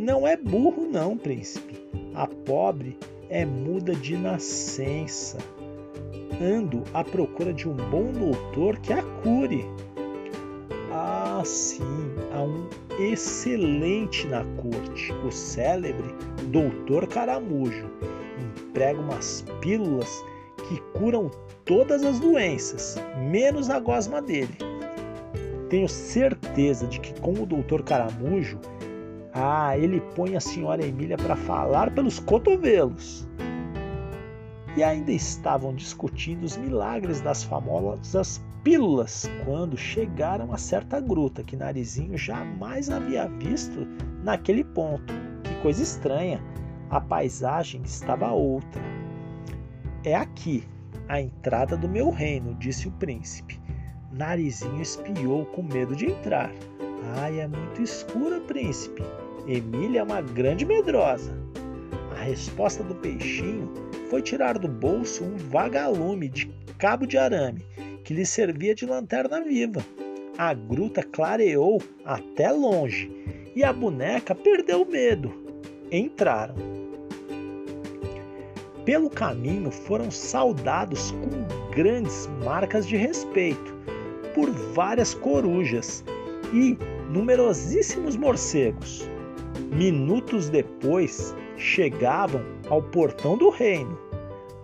Não 0.00 0.26
é 0.26 0.34
burro, 0.34 0.88
não, 0.90 1.14
príncipe. 1.14 1.78
A 2.14 2.26
pobre 2.26 2.96
é 3.28 3.44
muda 3.44 3.94
de 3.94 4.16
nascença. 4.16 5.36
Ando 6.40 6.82
à 6.94 7.04
procura 7.04 7.52
de 7.52 7.68
um 7.68 7.74
bom 7.74 8.10
doutor 8.10 8.78
que 8.78 8.94
a 8.94 9.02
cure. 9.22 9.62
Ah, 10.90 11.42
sim, 11.44 11.82
há 12.32 12.42
um 12.42 12.66
excelente 12.98 14.26
na 14.26 14.42
corte, 14.56 15.12
o 15.12 15.30
célebre 15.30 16.14
Doutor 16.44 17.06
Caramujo. 17.06 17.90
Emprega 18.68 18.98
umas 18.98 19.44
pílulas 19.60 20.24
que 20.66 20.80
curam 20.98 21.30
todas 21.66 22.02
as 22.04 22.18
doenças, 22.18 22.96
menos 23.30 23.68
a 23.68 23.78
gosma 23.78 24.22
dele. 24.22 24.56
Tenho 25.68 25.90
certeza 25.90 26.86
de 26.86 26.98
que 27.00 27.20
com 27.20 27.34
o 27.34 27.44
Doutor 27.44 27.82
Caramujo, 27.82 28.58
ah, 29.32 29.76
ele 29.78 30.00
põe 30.14 30.36
a 30.36 30.40
senhora 30.40 30.84
Emília 30.84 31.16
para 31.16 31.36
falar 31.36 31.90
pelos 31.92 32.18
cotovelos. 32.18 33.28
E 34.76 34.82
ainda 34.82 35.12
estavam 35.12 35.74
discutindo 35.74 36.44
os 36.44 36.56
milagres 36.56 37.20
das 37.20 37.42
famosas 37.42 38.40
pílulas 38.62 39.30
quando 39.44 39.76
chegaram 39.76 40.52
a 40.52 40.58
certa 40.58 41.00
gruta 41.00 41.42
que 41.42 41.56
Narizinho 41.56 42.16
jamais 42.16 42.90
havia 42.90 43.26
visto 43.28 43.86
naquele 44.22 44.64
ponto. 44.64 45.12
Que 45.42 45.54
coisa 45.62 45.82
estranha! 45.82 46.42
A 46.90 47.00
paisagem 47.00 47.82
estava 47.82 48.32
outra. 48.32 48.82
É 50.04 50.14
aqui, 50.14 50.66
a 51.08 51.20
entrada 51.20 51.76
do 51.76 51.88
meu 51.88 52.10
reino, 52.10 52.54
disse 52.56 52.88
o 52.88 52.92
príncipe. 52.92 53.60
Narizinho 54.10 54.82
espiou 54.82 55.46
com 55.46 55.62
medo 55.62 55.94
de 55.94 56.06
entrar. 56.06 56.50
Ai, 57.16 57.40
é 57.40 57.46
muito 57.46 57.82
escura, 57.82 58.40
príncipe. 58.40 59.02
Emília 59.46 60.00
é 60.00 60.02
uma 60.02 60.20
grande 60.20 60.64
medrosa. 60.64 61.32
A 62.18 62.22
resposta 62.22 62.82
do 62.82 62.94
peixinho 62.94 63.72
foi 64.10 64.20
tirar 64.20 64.58
do 64.58 64.68
bolso 64.68 65.24
um 65.24 65.36
vagalume 65.36 66.28
de 66.28 66.46
cabo 66.78 67.06
de 67.06 67.16
arame 67.16 67.64
que 68.04 68.12
lhe 68.12 68.26
servia 68.26 68.74
de 68.74 68.84
lanterna 68.84 69.42
viva. 69.42 69.84
A 70.36 70.52
gruta 70.54 71.02
clareou 71.02 71.82
até 72.04 72.50
longe 72.50 73.10
e 73.54 73.62
a 73.62 73.72
boneca 73.72 74.34
perdeu 74.34 74.82
o 74.82 74.90
medo. 74.90 75.32
Entraram. 75.90 76.54
Pelo 78.84 79.10
caminho 79.10 79.70
foram 79.70 80.10
saudados 80.10 81.10
com 81.12 81.70
grandes 81.74 82.28
marcas 82.44 82.86
de 82.86 82.96
respeito 82.96 83.74
por 84.34 84.50
várias 84.50 85.14
corujas 85.14 86.04
e 86.52 86.78
numerosíssimos 87.10 88.16
morcegos. 88.16 89.08
Minutos 89.72 90.48
depois, 90.48 91.34
chegavam 91.56 92.42
ao 92.68 92.82
portão 92.82 93.36
do 93.36 93.50
reino. 93.50 93.98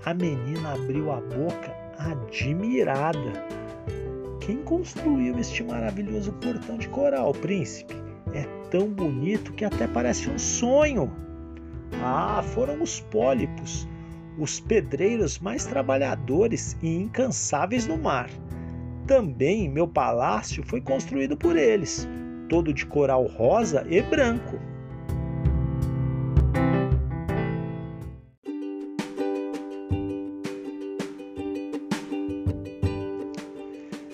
A 0.04 0.14
menina 0.14 0.72
abriu 0.72 1.12
a 1.12 1.20
boca 1.20 1.74
admirada. 1.98 3.46
Quem 4.40 4.58
construiu 4.58 5.38
este 5.38 5.62
maravilhoso 5.64 6.32
portão 6.34 6.78
de 6.78 6.88
coral, 6.88 7.32
príncipe? 7.32 7.94
É 8.32 8.44
tão 8.70 8.88
bonito 8.88 9.52
que 9.52 9.64
até 9.64 9.86
parece 9.86 10.30
um 10.30 10.38
sonho. 10.38 11.12
Ah, 12.02 12.42
foram 12.54 12.82
os 12.82 13.00
pólipos, 13.00 13.88
os 14.38 14.60
pedreiros 14.60 15.38
mais 15.38 15.66
trabalhadores 15.66 16.76
e 16.82 16.96
incansáveis 16.96 17.86
no 17.86 17.96
mar. 17.96 18.30
Também 19.06 19.68
meu 19.68 19.86
palácio 19.86 20.64
foi 20.66 20.80
construído 20.80 21.36
por 21.36 21.56
eles, 21.56 22.08
todo 22.48 22.72
de 22.72 22.84
coral 22.84 23.24
rosa 23.26 23.86
e 23.88 24.02
branco. 24.02 24.58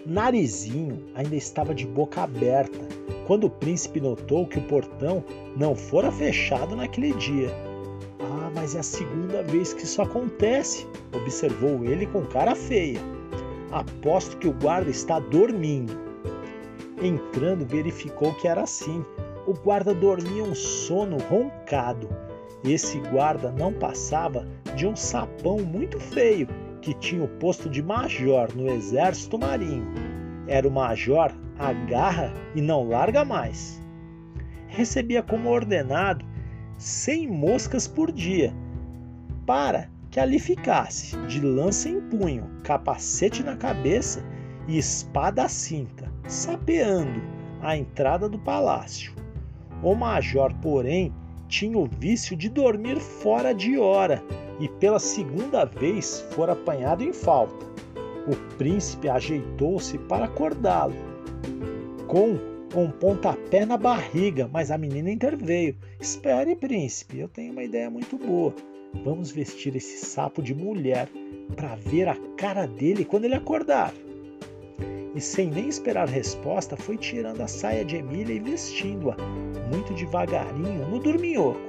Narizinho 0.05 1.03
ainda 1.15 1.37
estava 1.37 1.75
de 1.75 1.87
boca 1.87 2.23
aberta 2.23 2.79
quando 3.27 3.45
o 3.45 3.51
príncipe 3.51 3.99
notou 3.99 4.47
que 4.47 4.59
o 4.59 4.67
portão 4.67 5.25
não 5.57 5.75
fora 5.75 6.13
fechado 6.13 6.77
naquele 6.77 7.15
dia 7.15 7.51
mas 8.55 8.75
é 8.75 8.79
a 8.79 8.83
segunda 8.83 9.43
vez 9.43 9.73
que 9.73 9.85
isso 9.85 10.01
acontece, 10.01 10.87
observou 11.13 11.85
ele 11.85 12.07
com 12.07 12.25
cara 12.25 12.55
feia. 12.55 13.12
Aposto 13.73 14.37
que 14.37 14.47
o 14.47 14.53
guarda 14.53 14.91
está 14.91 15.19
dormindo. 15.19 15.99
Entrando, 17.03 17.67
verificou 17.67 18.35
que 18.35 18.47
era 18.47 18.63
assim. 18.63 19.05
O 19.47 19.55
guarda 19.55 19.95
dormia 19.95 20.45
um 20.45 20.55
sono 20.55 21.17
roncado. 21.29 22.09
Esse 22.65 22.99
guarda 23.11 23.51
não 23.51 23.73
passava 23.73 24.47
de 24.77 24.87
um 24.87 24.95
sapão 24.95 25.59
muito 25.61 25.99
feio 25.99 26.47
que 26.81 26.95
tinha 26.95 27.25
o 27.25 27.29
posto 27.29 27.69
de 27.69 27.83
major 27.83 28.55
no 28.55 28.69
exército 28.69 29.39
marinho. 29.39 29.87
Era 30.47 30.69
o 30.69 30.71
major 30.71 31.33
agarra 31.59 32.33
e 32.55 32.61
não 32.61 32.89
larga 32.89 33.25
mais. 33.25 33.81
Recebia 34.69 35.23
como 35.23 35.49
ordenado 35.49 36.25
100 36.79 37.29
moscas 37.29 37.87
por 37.87 38.11
dia, 38.11 38.53
para 39.47 39.92
que 40.13 40.21
ali 40.21 40.39
ficasse, 40.39 41.17
de 41.23 41.41
lança 41.41 41.89
em 41.89 41.99
punho, 41.99 42.45
capacete 42.63 43.43
na 43.43 43.57
cabeça 43.57 44.23
e 44.69 44.77
espada 44.77 45.45
à 45.45 45.49
cinta, 45.49 46.13
sapeando 46.29 47.23
a 47.63 47.75
entrada 47.79 48.29
do 48.29 48.39
palácio. 48.39 49.15
O 49.83 49.95
major, 49.95 50.53
porém, 50.61 51.13
tinha 51.49 51.79
o 51.79 51.87
vício 51.87 52.37
de 52.37 52.51
dormir 52.51 53.01
fora 53.01 53.55
de 53.55 53.79
hora 53.79 54.23
e 54.61 54.69
pela 54.69 54.99
segunda 54.99 55.65
vez 55.65 56.21
fora 56.35 56.53
apanhado 56.53 57.03
em 57.03 57.13
falta. 57.15 57.65
O 58.29 58.37
príncipe 58.59 59.09
ajeitou-se 59.09 59.97
para 59.99 60.27
acordá-lo. 60.27 60.95
Com 62.07 62.39
com 62.73 62.85
um 62.85 62.91
pontapé 62.91 63.67
na 63.67 63.77
barriga, 63.77 64.49
mas 64.51 64.71
a 64.71 64.79
menina 64.79 65.11
interveio. 65.11 65.77
Espere, 66.01 66.57
príncipe, 66.57 67.19
eu 67.19 67.29
tenho 67.29 67.53
uma 67.53 67.63
ideia 67.63 67.91
muito 67.91 68.17
boa. 68.17 68.55
Vamos 69.05 69.31
vestir 69.31 69.75
esse 69.75 70.05
sapo 70.05 70.43
de 70.43 70.55
mulher 70.55 71.09
para 71.57 71.75
ver 71.75 72.09
a 72.09 72.17
cara 72.37 72.67
dele 72.67 73.05
quando 73.05 73.25
ele 73.25 73.35
acordar. 73.35 73.93
E 75.15 75.21
sem 75.21 75.51
nem 75.51 75.69
esperar 75.69 76.09
resposta, 76.09 76.77
foi 76.77 76.97
tirando 76.97 77.41
a 77.41 77.49
saia 77.49 77.85
de 77.85 77.97
Emília 77.97 78.35
e 78.35 78.41
vestindo-a, 78.41 79.17
muito 79.71 79.93
devagarinho, 79.93 80.89
no 80.89 80.99
dorminhoco. 80.99 81.61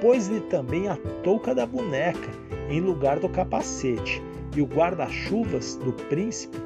Pôs-lhe 0.00 0.40
também 0.42 0.88
a 0.88 0.96
touca 1.22 1.54
da 1.54 1.64
boneca 1.66 2.30
em 2.68 2.80
lugar 2.80 3.18
do 3.18 3.28
capacete 3.28 4.22
e 4.56 4.60
o 4.60 4.66
guarda-chuvas 4.66 5.76
do 5.76 5.92
príncipe 5.92 6.58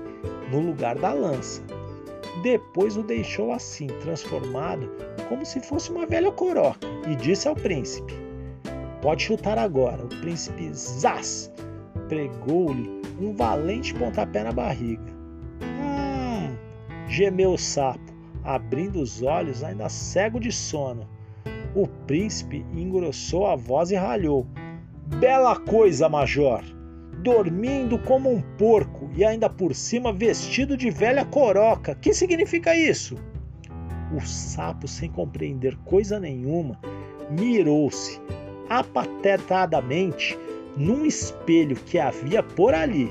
no 0.50 0.60
lugar 0.60 0.96
da 0.98 1.12
lança. 1.12 1.62
Depois 2.42 2.96
o 2.96 3.02
deixou 3.02 3.52
assim, 3.52 3.87
transformado, 4.02 4.90
como 5.28 5.44
se 5.44 5.60
fosse 5.60 5.90
uma 5.90 6.06
velha 6.06 6.30
coroca, 6.32 6.87
e 7.08 7.14
disse 7.14 7.48
ao 7.48 7.54
príncipe: 7.54 8.23
Pode 9.05 9.25
chutar 9.25 9.59
agora. 9.59 10.03
O 10.03 10.09
príncipe 10.09 10.73
Zaz 10.73 11.53
pregou-lhe 12.09 13.03
um 13.21 13.35
valente 13.35 13.93
pontapé 13.93 14.43
na 14.43 14.51
barriga. 14.51 15.12
Hum, 15.62 16.57
gemeu 17.07 17.53
o 17.53 17.59
sapo, 17.59 18.14
abrindo 18.43 18.99
os 19.03 19.21
olhos, 19.21 19.62
ainda 19.62 19.90
cego 19.90 20.40
de 20.40 20.51
sono. 20.51 21.07
O 21.75 21.87
príncipe 21.87 22.64
engrossou 22.73 23.47
a 23.47 23.55
voz 23.55 23.90
e 23.90 23.95
ralhou: 23.95 24.47
Bela 25.21 25.55
coisa, 25.55 26.09
major! 26.09 26.64
dormindo 27.23 27.99
como 27.99 28.31
um 28.31 28.40
porco 28.57 29.11
e 29.14 29.23
ainda 29.23 29.51
por 29.51 29.75
cima 29.75 30.14
vestido 30.14 30.79
de 30.79 30.90
velha 30.90 31.27
coroca. 31.27 31.95
Que 31.95 32.14
significa 32.14 32.75
isso? 32.75 33.17
O 34.17 34.21
sapo, 34.27 34.88
sem 34.88 35.11
compreender 35.11 35.77
coisa 35.85 36.19
nenhuma, 36.19 36.79
mirou-se 37.31 38.19
apatetadamente 38.68 40.38
num 40.77 41.05
espelho 41.07 41.77
que 41.77 41.98
havia 41.98 42.42
por 42.42 42.74
ali 42.74 43.11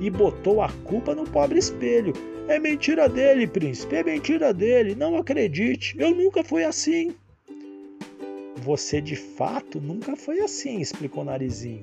e 0.00 0.10
botou 0.10 0.60
a 0.60 0.68
culpa 0.84 1.14
no 1.14 1.24
pobre 1.24 1.58
espelho. 1.58 2.12
É 2.48 2.58
mentira 2.58 3.08
dele, 3.08 3.46
príncipe, 3.46 3.96
é 3.96 4.04
mentira 4.04 4.52
dele, 4.52 4.94
não 4.94 5.16
acredite, 5.16 5.94
eu 5.98 6.14
nunca 6.14 6.44
fui 6.44 6.64
assim. 6.64 7.14
Você 8.56 9.00
de 9.00 9.16
fato 9.16 9.80
nunca 9.80 10.16
foi 10.16 10.40
assim, 10.40 10.80
explicou 10.80 11.24
Narizinho. 11.24 11.82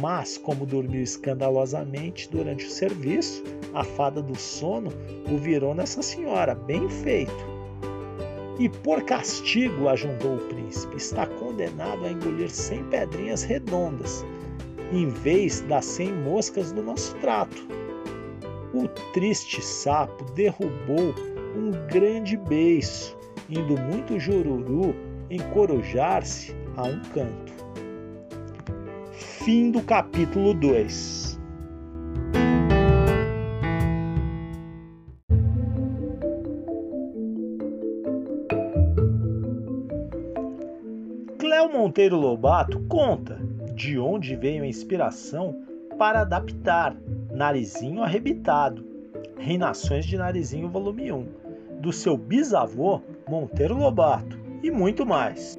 Mas, 0.00 0.38
como 0.38 0.64
dormiu 0.64 1.02
escandalosamente 1.02 2.30
durante 2.30 2.64
o 2.64 2.70
serviço, 2.70 3.42
a 3.74 3.82
fada 3.82 4.22
do 4.22 4.38
sono 4.38 4.92
o 5.28 5.36
virou 5.36 5.74
nessa 5.74 6.00
senhora, 6.00 6.54
bem 6.54 6.88
feito. 6.88 7.50
E 8.58 8.68
por 8.68 9.02
castigo, 9.02 9.88
ajuntou 9.88 10.36
o 10.36 10.48
príncipe, 10.48 10.96
está 10.96 11.26
condenado 11.60 12.06
a 12.06 12.10
engolir 12.10 12.50
cem 12.50 12.82
pedrinhas 12.84 13.42
redondas, 13.42 14.24
em 14.92 15.08
vez 15.08 15.60
das 15.62 15.84
cem 15.84 16.12
moscas 16.12 16.72
do 16.72 16.82
nosso 16.82 17.14
trato. 17.16 17.68
O 18.72 18.88
triste 19.12 19.62
sapo 19.62 20.24
derrubou 20.32 21.14
um 21.54 21.70
grande 21.88 22.36
beiço, 22.36 23.16
indo 23.50 23.78
muito 23.78 24.18
jururu 24.18 24.94
encorujar-se 25.28 26.54
a 26.76 26.84
um 26.84 27.00
canto. 27.12 27.52
Fim 29.12 29.70
do 29.70 29.82
capítulo 29.82 30.54
2. 30.54 31.19
Monteiro 41.80 42.18
Lobato 42.18 42.78
conta 42.80 43.40
de 43.74 43.98
onde 43.98 44.36
veio 44.36 44.64
a 44.64 44.66
inspiração 44.66 45.64
para 45.96 46.20
adaptar 46.20 46.94
Narizinho 47.32 48.02
Arrebitado, 48.02 48.86
Reinações 49.38 50.04
de 50.04 50.18
Narizinho 50.18 50.68
Volume 50.68 51.10
1, 51.10 51.28
do 51.80 51.90
seu 51.90 52.18
bisavô 52.18 53.00
Monteiro 53.26 53.78
Lobato 53.78 54.38
e 54.62 54.70
muito 54.70 55.06
mais. 55.06 55.58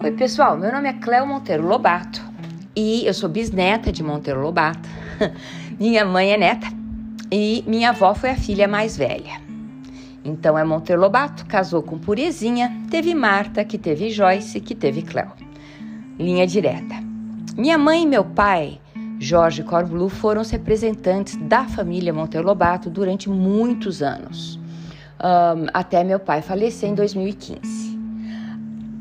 Oi, 0.00 0.12
pessoal. 0.12 0.56
Meu 0.56 0.70
nome 0.70 0.88
é 0.88 0.92
Cléo 0.92 1.26
Monteiro 1.26 1.66
Lobato 1.66 2.22
e 2.76 3.04
eu 3.04 3.12
sou 3.12 3.28
bisneta 3.28 3.90
de 3.90 4.00
Monteiro 4.00 4.40
Lobato. 4.40 4.88
minha 5.76 6.04
mãe 6.04 6.32
é 6.32 6.36
neta 6.36 6.73
e 7.36 7.64
minha 7.66 7.88
avó 7.88 8.14
foi 8.14 8.30
a 8.30 8.36
filha 8.36 8.68
mais 8.68 8.96
velha. 8.96 9.42
Então 10.24 10.56
é 10.56 10.62
Monteiro 10.62 11.02
Lobato, 11.02 11.44
casou 11.46 11.82
com 11.82 11.98
Purezinha, 11.98 12.70
teve 12.88 13.12
Marta, 13.12 13.64
que 13.64 13.76
teve 13.76 14.08
Joyce, 14.08 14.60
que 14.60 14.72
teve 14.72 15.02
Cléo. 15.02 15.32
Linha 16.16 16.46
direta. 16.46 16.94
Minha 17.56 17.76
mãe 17.76 18.04
e 18.04 18.06
meu 18.06 18.24
pai 18.24 18.80
Jorge 19.18 19.64
Corblu 19.64 20.08
foram 20.08 20.42
os 20.42 20.50
representantes 20.50 21.34
da 21.34 21.64
família 21.64 22.14
Monteiro 22.14 22.46
Lobato 22.46 22.88
durante 22.88 23.28
muitos 23.28 24.00
anos, 24.00 24.56
um, 25.18 25.66
até 25.74 26.04
meu 26.04 26.20
pai 26.20 26.40
falecer 26.40 26.88
em 26.88 26.94
2015. 26.94 27.98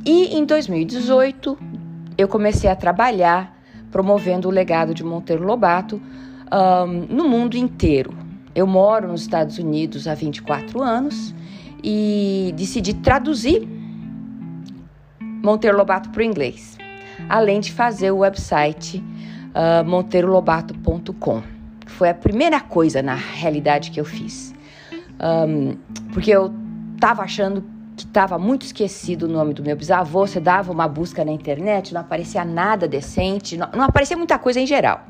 E 0.08 0.36
em 0.36 0.44
2018 0.44 1.56
eu 2.18 2.28
comecei 2.28 2.68
a 2.68 2.76
trabalhar 2.76 3.56
promovendo 3.92 4.48
o 4.48 4.52
legado 4.52 4.92
de 4.92 5.04
Monteiro 5.04 5.44
Lobato 5.44 6.02
um, 6.52 7.16
no 7.16 7.30
mundo 7.30 7.56
inteiro. 7.56 8.23
Eu 8.56 8.68
moro 8.68 9.08
nos 9.08 9.22
Estados 9.22 9.58
Unidos 9.58 10.08
há 10.08 10.14
24 10.14 10.82
anos 10.82 11.34
e 11.84 12.54
decidi 12.56 12.94
traduzir 12.94 13.68
Monteiro 15.44 15.76
Lobato 15.76 16.10
para 16.10 16.22
o 16.22 16.24
inglês, 16.24 16.78
além 17.28 17.60
de 17.60 17.72
fazer 17.72 18.12
o 18.12 18.20
website 18.20 19.04
uh, 19.54 19.84
monteirolobato.com. 19.86 21.44
Foi 21.86 22.10
a 22.10 22.14
primeira 22.14 22.60
coisa, 22.60 23.02
na 23.02 23.16
realidade, 23.16 23.92
que 23.92 24.00
eu 24.00 24.06
fiz. 24.06 24.54
Um, 25.20 25.78
porque 26.14 26.32
eu 26.32 26.54
estava 26.96 27.24
achando 27.24 27.64
que 27.96 28.06
estava 28.06 28.40
muito 28.40 28.66
esquecido 28.66 29.24
o 29.24 29.28
nome 29.28 29.54
do 29.54 29.62
meu 29.62 29.76
bisavô. 29.76 30.26
Você 30.26 30.40
dava 30.40 30.72
uma 30.72 30.88
busca 30.88 31.26
na 31.26 31.32
internet, 31.32 31.94
não 31.94 32.02
aparecia 32.02 32.46
nada 32.46 32.88
decente, 32.88 33.58
não, 33.58 33.70
não 33.76 33.84
aparecia 33.84 34.16
muita 34.16 34.40
coisa 34.40 34.60
em 34.60 34.66
geral. 34.66 35.06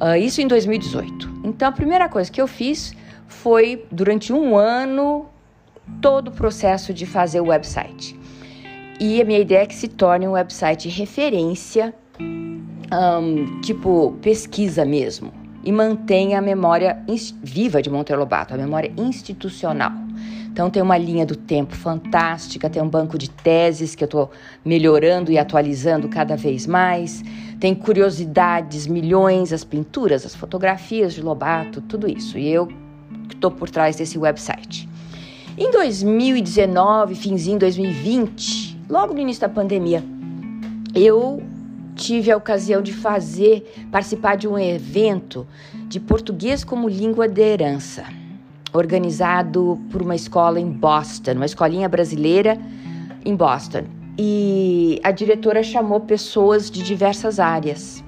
Uh, 0.00 0.16
isso 0.16 0.40
em 0.40 0.46
2018. 0.46 1.33
Então, 1.44 1.68
a 1.68 1.72
primeira 1.72 2.08
coisa 2.08 2.32
que 2.32 2.40
eu 2.40 2.48
fiz 2.48 2.94
foi, 3.28 3.86
durante 3.92 4.32
um 4.32 4.56
ano, 4.56 5.26
todo 6.00 6.28
o 6.28 6.32
processo 6.32 6.94
de 6.94 7.04
fazer 7.04 7.40
o 7.40 7.46
website. 7.48 8.18
E 8.98 9.20
a 9.20 9.24
minha 9.24 9.38
ideia 9.38 9.62
é 9.62 9.66
que 9.66 9.74
se 9.74 9.88
torne 9.88 10.26
um 10.26 10.32
website 10.32 10.88
referência 10.88 11.94
um, 12.20 13.60
tipo 13.60 14.16
pesquisa 14.22 14.84
mesmo 14.84 15.32
e 15.64 15.72
mantenha 15.72 16.38
a 16.38 16.42
memória 16.42 17.02
viva 17.42 17.80
de 17.80 17.90
Monteiro 17.90 18.20
Lobato, 18.20 18.54
a 18.54 18.56
memória 18.56 18.92
institucional. 18.96 19.92
Então 20.52 20.70
tem 20.70 20.80
uma 20.80 20.96
linha 20.96 21.26
do 21.26 21.34
tempo 21.34 21.74
fantástica, 21.74 22.70
tem 22.70 22.80
um 22.80 22.88
banco 22.88 23.18
de 23.18 23.28
teses 23.28 23.94
que 23.94 24.04
eu 24.04 24.06
estou 24.06 24.30
melhorando 24.64 25.32
e 25.32 25.38
atualizando 25.38 26.08
cada 26.08 26.36
vez 26.36 26.66
mais. 26.66 27.24
Tem 27.60 27.74
curiosidades, 27.74 28.86
milhões, 28.86 29.52
as 29.52 29.64
pinturas, 29.64 30.26
as 30.26 30.34
fotografias 30.34 31.14
de 31.14 31.22
Lobato, 31.22 31.80
tudo 31.80 32.08
isso. 32.08 32.38
E 32.38 32.48
eu 32.48 32.68
estou 33.30 33.50
por 33.50 33.70
trás 33.70 33.96
desse 33.96 34.18
website. 34.18 34.88
Em 35.56 35.70
2019, 35.70 37.14
finzinho 37.14 37.58
2020, 37.58 38.80
logo 38.88 39.14
no 39.14 39.20
início 39.20 39.40
da 39.40 39.48
pandemia, 39.48 40.02
eu 40.94 41.42
tive 41.94 42.30
a 42.30 42.36
ocasião 42.36 42.82
de 42.82 42.92
fazer, 42.92 43.86
participar 43.90 44.36
de 44.36 44.48
um 44.48 44.58
evento 44.58 45.46
de 45.86 46.00
português 46.00 46.64
como 46.64 46.88
língua 46.88 47.28
de 47.28 47.40
herança, 47.40 48.04
organizado 48.72 49.80
por 49.90 50.02
uma 50.02 50.16
escola 50.16 50.58
em 50.58 50.68
Boston, 50.68 51.32
uma 51.34 51.46
escolinha 51.46 51.88
brasileira 51.88 52.58
em 53.24 53.34
Boston. 53.34 53.84
E 54.16 55.00
a 55.02 55.10
diretora 55.10 55.62
chamou 55.62 56.00
pessoas 56.00 56.70
de 56.70 56.82
diversas 56.84 57.40
áreas, 57.40 58.04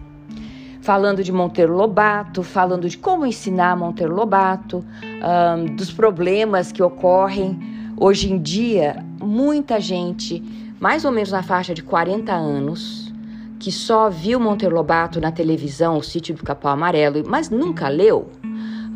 falando 0.81 1.23
de 1.23 1.33
Monteiro 1.33 1.75
Lobato, 1.75 2.45
falando 2.45 2.89
de 2.89 2.97
como 2.97 3.27
ensinar 3.27 3.77
Monteiro 3.77 4.15
Lobato, 4.15 4.85
um, 5.03 5.75
dos 5.75 5.91
problemas 5.91 6.71
que 6.71 6.81
ocorrem. 6.81 7.59
Hoje 7.99 8.33
em 8.33 8.39
dia, 8.39 9.05
muita 9.21 9.81
gente, 9.81 10.41
mais 10.79 11.05
ou 11.05 11.11
menos 11.11 11.33
na 11.33 11.43
faixa 11.43 11.75
de 11.75 11.83
40 11.83 12.33
anos, 12.33 13.13
que 13.59 13.73
só 13.73 14.09
viu 14.09 14.39
Monteiro 14.39 14.77
Lobato 14.77 15.21
na 15.21 15.33
televisão, 15.33 15.97
o 15.97 16.03
sítio 16.03 16.37
do 16.37 16.45
Capão 16.45 16.71
Amarelo, 16.71 17.25
mas 17.27 17.51
nunca 17.51 17.89
leu, 17.89 18.31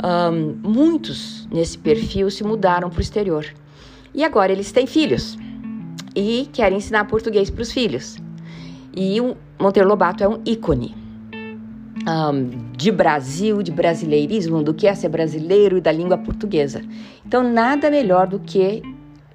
um, 0.05 0.61
muitos 0.63 1.49
nesse 1.51 1.77
perfil 1.77 2.31
se 2.31 2.45
mudaram 2.45 2.89
para 2.89 2.99
o 2.99 3.03
exterior. 3.03 3.47
E 4.15 4.23
agora 4.23 4.53
eles 4.53 4.71
têm 4.71 4.87
filhos 4.87 5.37
e 6.15 6.49
querem 6.53 6.79
ensinar 6.79 7.05
português 7.07 7.51
para 7.51 7.63
os 7.63 7.73
filhos. 7.73 8.19
E 8.95 9.21
o 9.21 9.37
Monteiro 9.59 9.89
Lobato 9.89 10.25
é 10.25 10.29
um 10.29 10.41
ícone 10.45 10.95
um, 12.07 12.73
de 12.77 12.91
Brasil, 12.91 13.63
de 13.63 13.71
brasileirismo, 13.71 14.63
do 14.63 14.75
que 14.75 14.87
é 14.87 14.95
ser 14.95 15.09
brasileiro 15.09 15.79
e 15.79 15.81
da 15.81 15.93
língua 15.93 16.19
portuguesa. 16.19 16.83
Então, 17.25 17.43
nada 17.43 17.91
melhor 17.91 18.27
do 18.27 18.39
que 18.39 18.83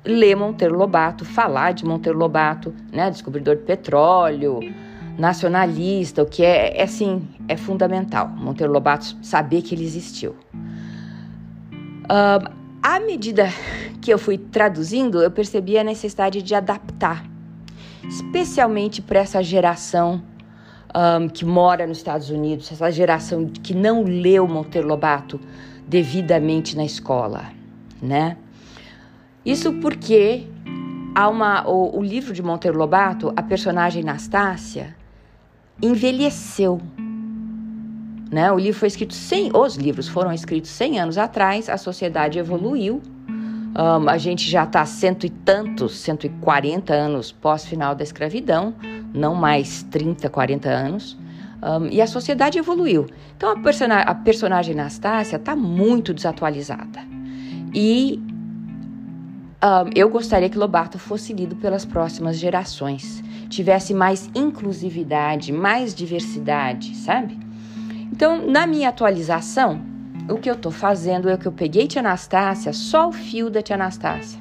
ler 0.03 0.35
Monteiro 0.35 0.75
Lobato, 0.75 1.25
falar 1.25 1.73
de 1.73 1.85
Monteiro 1.85 2.17
Lobato, 2.17 2.73
né, 2.91 3.09
descobridor 3.09 3.55
de 3.55 3.63
petróleo, 3.63 4.59
nacionalista, 5.17 6.21
o 6.21 6.25
que 6.25 6.43
é, 6.43 6.77
é 6.77 6.83
assim, 6.83 7.27
é 7.47 7.57
fundamental. 7.57 8.27
Monteiro 8.27 8.71
Lobato 8.71 9.17
saber 9.21 9.61
que 9.61 9.73
ele 9.73 9.83
existiu. 9.83 10.35
Uh, 12.05 12.64
à 12.86 13.00
medida 13.00 13.50
que 14.00 14.13
eu 14.13 14.19
fui 14.19 14.38
traduzindo, 14.38 15.19
eu 15.19 15.32
percebi 15.32 15.76
a 15.76 15.84
necessidade 15.84 16.43
de 16.43 16.54
adaptar, 16.54 17.26
especialmente 18.08 19.02
para 19.02 19.21
essa 19.21 19.41
geração 19.41 20.21
um, 20.95 21.28
que 21.28 21.43
mora 21.43 21.88
nos 21.88 21.98
Estados 21.98 22.30
Unidos, 22.30 22.71
essa 22.71 22.91
geração 22.91 23.48
que 23.48 23.74
não 23.74 24.04
leu 24.04 24.48
Monteiro 24.48 24.88
Lobato 24.88 25.41
devidamente 25.88 26.78
na 26.78 26.86
escola, 26.86 27.45
né? 28.00 28.38
Isso 29.43 29.74
porque 29.74 30.45
há 31.15 31.28
uma, 31.28 31.67
o, 31.67 31.98
o 31.98 32.04
livro 32.04 32.36
de 32.36 32.43
Monteiro 32.43 32.78
Lobato, 32.78 33.34
a 33.36 33.41
personagem 33.41 34.04
Nastácia, 34.04 34.95
envelheceu. 35.82 36.80
Né? 38.36 38.52
O 38.52 38.60
livro 38.60 38.78
foi 38.78 38.89
escrito 38.89 39.13
100, 39.13 39.52
os 39.56 39.76
livros 39.78 40.10
foram 40.10 40.30
escritos 40.34 40.69
100 40.71 41.00
anos 41.00 41.17
atrás, 41.17 41.69
a 41.69 41.78
sociedade 41.78 42.38
evoluiu. 42.38 43.02
Um, 43.30 44.10
a 44.10 44.17
gente 44.17 44.50
já 44.50 44.65
está 44.65 44.86
cento 44.86 45.26
e 45.26 45.30
tantos, 45.30 45.98
140 46.00 46.93
anos 46.93 47.32
pós-final 47.32 47.95
da 47.95 48.04
escravidão, 48.04 48.76
não 49.13 49.36
mais 49.36 49.84
30, 49.84 50.30
40 50.30 50.67
anos. 50.67 51.17
Um, 51.63 51.88
e 51.88 52.02
a 52.02 52.08
sociedade 52.08 52.58
evoluiu. 52.58 53.08
Então 53.38 53.52
a, 53.52 54.02
a 54.02 54.15
personagem 54.15 54.78
Anastácia 54.78 55.38
está 55.38 55.56
muito 55.56 56.13
desatualizada. 56.13 57.00
E 57.74 58.21
um, 59.63 59.89
eu 59.95 60.10
gostaria 60.10 60.50
que 60.50 60.58
Lobato 60.58 61.00
fosse 61.00 61.32
lido 61.32 61.56
pelas 61.56 61.86
próximas 61.86 62.38
gerações 62.38 63.24
tivesse 63.48 63.93
mais 63.93 64.30
inclusividade, 64.36 65.54
mais 65.54 65.95
diversidade, 65.95 66.93
sabe? 66.98 67.44
Então, 68.15 68.49
na 68.49 68.65
minha 68.65 68.88
atualização, 68.88 69.82
o 70.30 70.38
que 70.38 70.49
eu 70.49 70.54
estou 70.54 70.71
fazendo 70.71 71.30
é 71.30 71.36
que 71.36 71.45
eu 71.45 71.51
peguei 71.51 71.86
Tia 71.86 71.99
Anastácia, 71.99 72.71
só 72.71 73.10
o 73.10 73.12
fio 73.12 73.49
da 73.49 73.62
Tia 73.62 73.75
Anastácia, 73.75 74.39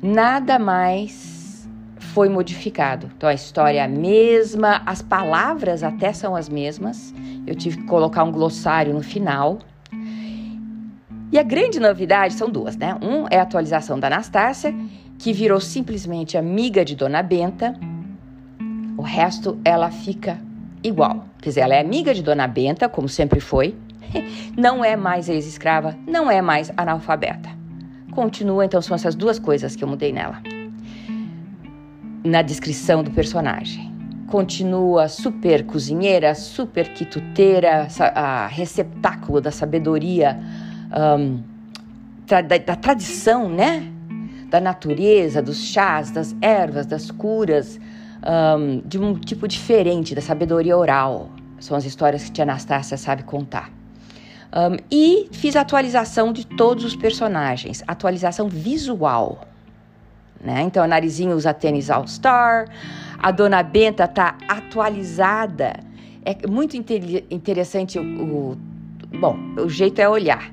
nada 0.00 0.60
mais 0.60 1.68
foi 1.98 2.28
modificado. 2.28 3.10
Então 3.16 3.28
a 3.28 3.34
história 3.34 3.80
é 3.80 3.82
a 3.82 3.88
mesma, 3.88 4.80
as 4.86 5.02
palavras 5.02 5.82
até 5.82 6.12
são 6.12 6.36
as 6.36 6.48
mesmas. 6.48 7.12
Eu 7.44 7.56
tive 7.56 7.78
que 7.78 7.82
colocar 7.82 8.22
um 8.22 8.30
glossário 8.30 8.94
no 8.94 9.02
final. 9.02 9.58
E 11.32 11.36
a 11.36 11.42
grande 11.42 11.80
novidade 11.80 12.34
são 12.34 12.48
duas, 12.48 12.76
né? 12.76 12.96
Um 13.02 13.26
é 13.28 13.40
a 13.40 13.42
atualização 13.42 13.98
da 13.98 14.06
Anastácia, 14.06 14.72
que 15.18 15.32
virou 15.32 15.60
simplesmente 15.60 16.38
amiga 16.38 16.84
de 16.84 16.94
Dona 16.94 17.24
Benta. 17.24 17.74
O 18.96 19.02
resto 19.02 19.58
ela 19.64 19.90
fica 19.90 20.38
igual. 20.80 21.33
Dizer, 21.44 21.60
ela 21.60 21.74
é 21.74 21.80
amiga 21.80 22.14
de 22.14 22.22
Dona 22.22 22.48
Benta, 22.48 22.88
como 22.88 23.06
sempre 23.06 23.38
foi. 23.38 23.74
Não 24.56 24.82
é 24.82 24.96
mais 24.96 25.28
ex-escrava, 25.28 25.94
não 26.06 26.30
é 26.30 26.40
mais 26.40 26.72
analfabeta. 26.74 27.50
Continua, 28.12 28.64
então 28.64 28.80
são 28.80 28.94
essas 28.94 29.14
duas 29.14 29.38
coisas 29.38 29.76
que 29.76 29.84
eu 29.84 29.88
mudei 29.88 30.10
nela. 30.10 30.40
Na 32.24 32.40
descrição 32.40 33.02
do 33.02 33.10
personagem. 33.10 33.92
Continua 34.28 35.08
super 35.08 35.66
cozinheira, 35.66 36.34
super 36.34 36.94
quituteira, 36.94 37.88
a 38.14 38.46
receptáculo 38.46 39.40
da 39.40 39.50
sabedoria, 39.50 40.38
um, 41.18 41.42
da, 42.26 42.40
da 42.40 42.76
tradição, 42.76 43.50
né? 43.50 43.92
Da 44.48 44.60
natureza, 44.60 45.42
dos 45.42 45.58
chás, 45.58 46.10
das 46.10 46.34
ervas, 46.40 46.86
das 46.86 47.10
curas, 47.10 47.78
um, 48.24 48.80
de 48.86 48.98
um 48.98 49.14
tipo 49.14 49.46
diferente, 49.46 50.14
da 50.14 50.22
sabedoria 50.22 50.76
oral. 50.76 51.30
São 51.64 51.74
as 51.74 51.86
histórias 51.86 52.24
que 52.24 52.30
tia 52.30 52.44
Anastácia 52.44 52.98
sabe 52.98 53.22
contar. 53.22 53.70
Um, 54.52 54.76
e 54.90 55.30
fiz 55.32 55.56
a 55.56 55.62
atualização 55.62 56.30
de 56.30 56.46
todos 56.46 56.84
os 56.84 56.94
personagens, 56.94 57.82
atualização 57.86 58.50
visual. 58.50 59.48
Né? 60.38 60.60
Então, 60.60 60.84
a 60.84 60.86
Narizinho 60.86 61.34
usa 61.34 61.54
tênis 61.54 61.88
All 61.88 62.06
Star, 62.06 62.66
a 63.18 63.30
Dona 63.30 63.62
Benta 63.62 64.06
tá 64.06 64.36
atualizada. 64.46 65.80
É 66.22 66.46
muito 66.46 66.76
interessante 66.76 67.98
o, 67.98 68.02
o 68.02 68.58
Bom, 69.18 69.38
o 69.56 69.68
jeito 69.70 70.00
é 70.00 70.08
olhar. 70.08 70.52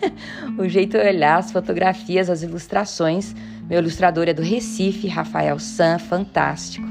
o 0.58 0.68
jeito 0.68 0.98
é 0.98 1.08
olhar 1.08 1.38
as 1.38 1.50
fotografias, 1.50 2.28
as 2.28 2.42
ilustrações. 2.42 3.34
Meu 3.66 3.78
ilustrador 3.78 4.28
é 4.28 4.34
do 4.34 4.42
Recife, 4.42 5.08
Rafael 5.08 5.58
San, 5.58 5.98
fantástico. 5.98 6.86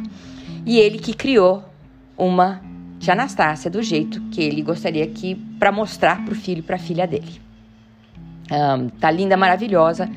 E 0.66 0.80
ele 0.80 0.98
que 0.98 1.14
criou 1.14 1.64
uma 2.18 2.62
de 3.00 3.10
Anastácia 3.10 3.72
do 3.72 3.82
jeito 3.82 4.22
que 4.30 4.42
ele 4.42 4.62
gostaria 4.62 5.08
que 5.08 5.36
para 5.58 5.72
mostrar 5.72 6.24
para 6.24 6.34
o 6.34 6.36
filho 6.36 6.60
e 6.60 6.62
para 6.62 6.76
a 6.76 6.80
filha 6.80 7.08
dele. 7.08 7.42
Um, 8.52 8.90
tá 8.90 9.10
linda, 9.10 9.38
maravilhosa, 9.38 10.10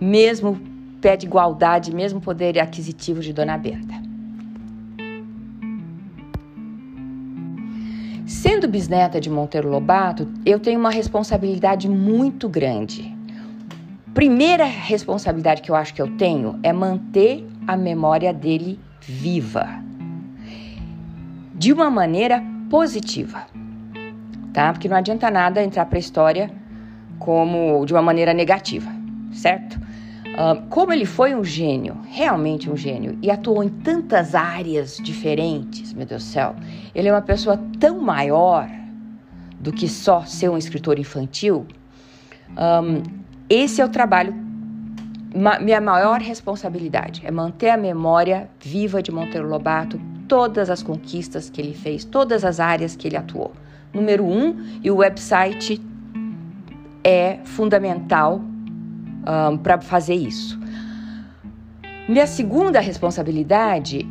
mesmo 0.00 0.58
pé 1.00 1.16
de 1.16 1.26
igualdade, 1.26 1.94
mesmo 1.94 2.20
poder 2.20 2.58
aquisitivo 2.58 3.20
de 3.20 3.32
Dona 3.32 3.58
Benta. 3.58 3.94
Sendo 8.24 8.66
bisneta 8.66 9.20
de 9.20 9.28
Monteiro 9.28 9.68
Lobato, 9.68 10.26
eu 10.46 10.58
tenho 10.58 10.80
uma 10.80 10.90
responsabilidade 10.90 11.88
muito 11.88 12.48
grande. 12.48 13.14
Primeira 14.14 14.64
responsabilidade 14.64 15.60
que 15.60 15.70
eu 15.70 15.74
acho 15.74 15.92
que 15.92 16.00
eu 16.00 16.16
tenho 16.16 16.58
é 16.62 16.72
manter 16.72 17.46
a 17.66 17.76
memória 17.76 18.32
dele 18.32 18.78
viva. 19.00 19.82
De 21.62 21.72
uma 21.72 21.88
maneira 21.88 22.42
positiva. 22.68 23.46
Tá? 24.52 24.72
Porque 24.72 24.88
não 24.88 24.96
adianta 24.96 25.30
nada 25.30 25.62
entrar 25.62 25.86
para 25.86 25.96
a 25.96 26.00
história 26.00 26.50
como 27.20 27.86
de 27.86 27.94
uma 27.94 28.02
maneira 28.02 28.34
negativa, 28.34 28.90
certo? 29.32 29.76
Uh, 29.76 30.66
como 30.68 30.92
ele 30.92 31.04
foi 31.04 31.36
um 31.36 31.44
gênio, 31.44 31.96
realmente 32.10 32.68
um 32.68 32.76
gênio, 32.76 33.16
e 33.22 33.30
atuou 33.30 33.62
em 33.62 33.68
tantas 33.68 34.34
áreas 34.34 34.96
diferentes, 34.96 35.92
meu 35.94 36.04
Deus 36.04 36.24
do 36.24 36.26
céu, 36.26 36.56
ele 36.96 37.06
é 37.06 37.12
uma 37.12 37.22
pessoa 37.22 37.56
tão 37.78 38.00
maior 38.00 38.68
do 39.60 39.72
que 39.72 39.88
só 39.88 40.24
ser 40.24 40.48
um 40.48 40.58
escritor 40.58 40.98
infantil. 40.98 41.64
Um, 42.58 43.04
esse 43.48 43.80
é 43.80 43.84
o 43.84 43.88
trabalho, 43.88 44.34
ma, 45.32 45.60
minha 45.60 45.80
maior 45.80 46.20
responsabilidade, 46.20 47.22
é 47.24 47.30
manter 47.30 47.70
a 47.70 47.76
memória 47.76 48.50
viva 48.60 49.00
de 49.00 49.12
Monteiro 49.12 49.48
Lobato, 49.48 50.00
todas 50.32 50.70
as 50.70 50.82
conquistas 50.82 51.50
que 51.50 51.60
ele 51.60 51.74
fez, 51.74 52.06
todas 52.06 52.42
as 52.42 52.58
áreas 52.58 52.96
que 52.96 53.06
ele 53.06 53.18
atuou. 53.18 53.52
Número 53.92 54.24
um, 54.24 54.56
e 54.82 54.90
o 54.90 54.96
website 54.96 55.78
é 57.04 57.40
fundamental 57.44 58.40
um, 58.40 59.58
para 59.58 59.78
fazer 59.82 60.14
isso. 60.14 60.58
Minha 62.08 62.26
segunda 62.26 62.80
responsabilidade 62.80 64.08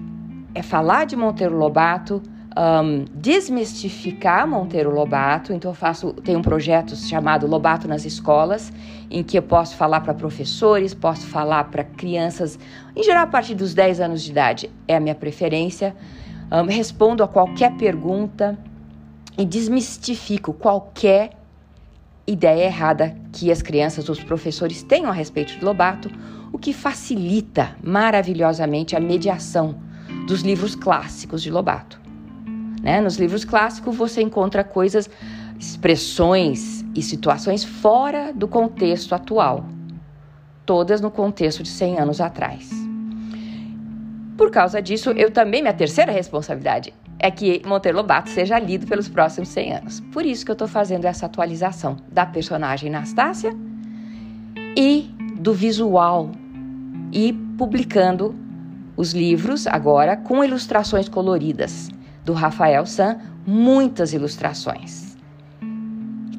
é 0.54 0.62
falar 0.62 1.06
de 1.06 1.16
Monteiro 1.16 1.58
Lobato, 1.58 2.22
um, 2.58 3.06
desmistificar 3.14 4.48
Monteiro 4.48 4.94
Lobato. 4.94 5.54
Então, 5.54 5.72
eu 5.72 5.76
faço, 5.76 6.16
um 6.28 6.42
projeto 6.42 6.96
chamado 6.96 7.48
Lobato 7.48 7.88
nas 7.88 8.06
Escolas, 8.06 8.72
em 9.10 9.24
que 9.24 9.38
eu 9.38 9.42
posso 9.42 9.76
falar 9.76 10.02
para 10.02 10.14
professores, 10.14 10.94
posso 10.94 11.26
falar 11.28 11.66
para 11.66 11.84
crianças, 11.84 12.60
em 12.96 13.04
geral 13.04 13.24
a 13.24 13.28
partir 13.28 13.56
dos 13.56 13.74
10 13.74 14.00
anos 14.02 14.22
de 14.22 14.32
idade, 14.32 14.70
é 14.88 14.96
a 14.96 15.00
minha 15.00 15.16
preferência. 15.16 15.96
Um, 16.52 16.66
respondo 16.66 17.24
a 17.24 17.28
qualquer 17.28 17.78
pergunta 17.78 18.60
e 19.38 19.46
desmistifico 19.46 20.52
qualquer 20.52 21.32
ideia 22.28 22.66
errada 22.66 23.16
que 23.32 23.50
as 23.50 23.62
crianças, 23.62 24.10
os 24.10 24.22
professores 24.22 24.84
tenham 24.84 25.10
a 25.10 25.14
respeito 25.14 25.58
de 25.58 25.64
Lobato, 25.64 26.12
o 26.52 26.58
que 26.58 26.74
facilita 26.74 27.76
maravilhosamente 27.82 28.98
a 28.98 29.00
mediação 29.00 29.76
dos 30.28 30.42
livros 30.42 30.76
clássicos 30.76 31.42
de 31.42 31.50
Lobato. 31.50 32.01
Né? 32.82 33.00
Nos 33.00 33.17
livros 33.17 33.46
clássicos 33.46 33.96
você 33.96 34.22
encontra 34.22 34.63
coisas, 34.63 35.10
expressões 35.60 36.84
e 36.96 37.02
situações 37.02 37.63
fora 37.63 38.34
do 38.34 38.48
contexto 38.48 39.13
atual, 39.13 39.65
todas 40.65 41.00
no 41.00 41.12
contexto 41.12 41.62
de 41.62 41.70
100 41.70 42.00
anos 42.00 42.20
atrás. 42.20 42.70
Por 44.36 44.50
causa 44.50 44.82
disso, 44.82 45.12
eu 45.12 45.30
também, 45.30 45.62
minha 45.62 45.74
terceira 45.74 46.12
responsabilidade 46.12 46.94
é 47.20 47.30
que 47.30 47.62
Monteiro 47.63 48.00
Lobato 48.00 48.32
seja 48.32 48.58
lido 48.58 48.88
pelos 48.88 49.08
próximos 49.08 49.50
100 49.50 49.74
anos. 49.74 50.00
Por 50.12 50.26
isso 50.26 50.44
que 50.44 50.50
eu 50.50 50.54
estou 50.54 50.67
fazendo 50.67 51.06
essa 51.06 51.28
atualização 51.28 51.98
da 52.12 52.26
personagem 52.26 52.89
Anastácia 52.89 53.56
e 54.76 55.13
do 55.36 55.54
visual 55.54 56.32
e 57.12 57.34
publicando 57.58 58.34
os 58.98 59.13
livros 59.13 59.67
agora 59.67 60.17
com 60.17 60.44
ilustrações 60.44 61.08
coloridas 61.08 61.91
do 62.24 62.34
Rafael 62.34 62.86
San, 62.86 63.20
muitas 63.46 64.14
ilustrações. 64.14 65.16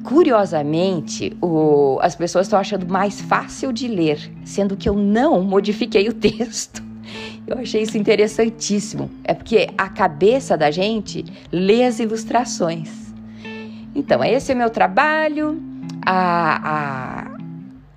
Curiosamente, 0.03 1.35
o, 1.41 1.97
as 2.01 2.15
pessoas 2.15 2.47
estão 2.47 2.59
achando 2.59 2.85
mais 2.87 3.21
fácil 3.21 3.71
de 3.71 3.87
ler, 3.87 4.31
sendo 4.43 4.75
que 4.75 4.87
eu 4.89 4.95
não 4.95 5.41
modifiquei 5.41 6.07
o 6.09 6.13
texto. 6.13 6.83
Eu 7.45 7.57
achei 7.57 7.81
isso 7.81 7.97
interessantíssimo. 7.97 9.11
É 9.25 9.33
porque 9.33 9.67
a 9.77 9.89
cabeça 9.89 10.57
da 10.57 10.71
gente 10.71 11.25
lê 11.51 11.83
as 11.83 11.99
ilustrações. 11.99 13.13
Então, 13.93 14.23
esse 14.23 14.53
é 14.53 14.55
o 14.55 14.57
meu 14.57 14.69
trabalho 14.69 15.61
a, 16.05 17.33
a, 17.33 17.37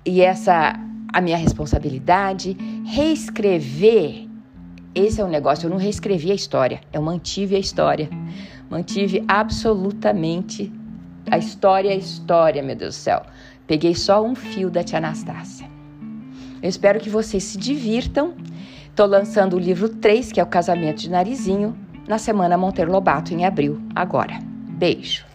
e 0.05 0.21
essa 0.21 0.77
a 1.13 1.21
minha 1.21 1.37
responsabilidade. 1.37 2.57
Reescrever, 2.85 4.26
esse 4.99 5.21
é 5.21 5.23
o 5.23 5.27
negócio. 5.27 5.65
Eu 5.65 5.69
não 5.69 5.77
reescrevi 5.77 6.31
a 6.31 6.35
história, 6.35 6.81
eu 6.91 7.01
mantive 7.01 7.55
a 7.55 7.59
história. 7.59 8.09
Mantive 8.69 9.23
absolutamente 9.27 10.71
a 11.29 11.37
história, 11.37 11.91
a 11.91 11.95
história, 11.95 12.61
meu 12.61 12.75
Deus 12.75 12.95
do 12.95 12.99
céu. 12.99 13.23
Peguei 13.65 13.95
só 13.95 14.23
um 14.23 14.35
fio 14.35 14.69
da 14.69 14.83
tia 14.83 14.97
Anastácia. 14.97 15.69
Eu 16.61 16.69
espero 16.69 16.99
que 16.99 17.09
vocês 17.09 17.43
se 17.43 17.57
divirtam 17.57 18.33
Estou 18.97 19.05
lançando 19.05 19.55
o 19.55 19.59
livro 19.59 19.89
3, 19.89 20.31
que 20.31 20.39
é 20.39 20.43
o 20.43 20.47
Casamento 20.47 21.01
de 21.01 21.11
Narizinho, 21.11 21.77
na 22.07 22.17
semana 22.17 22.57
Monteiro 22.57 22.91
Lobato, 22.91 23.31
em 23.31 23.45
abril, 23.45 23.79
agora. 23.93 24.39
Beijo! 24.41 25.26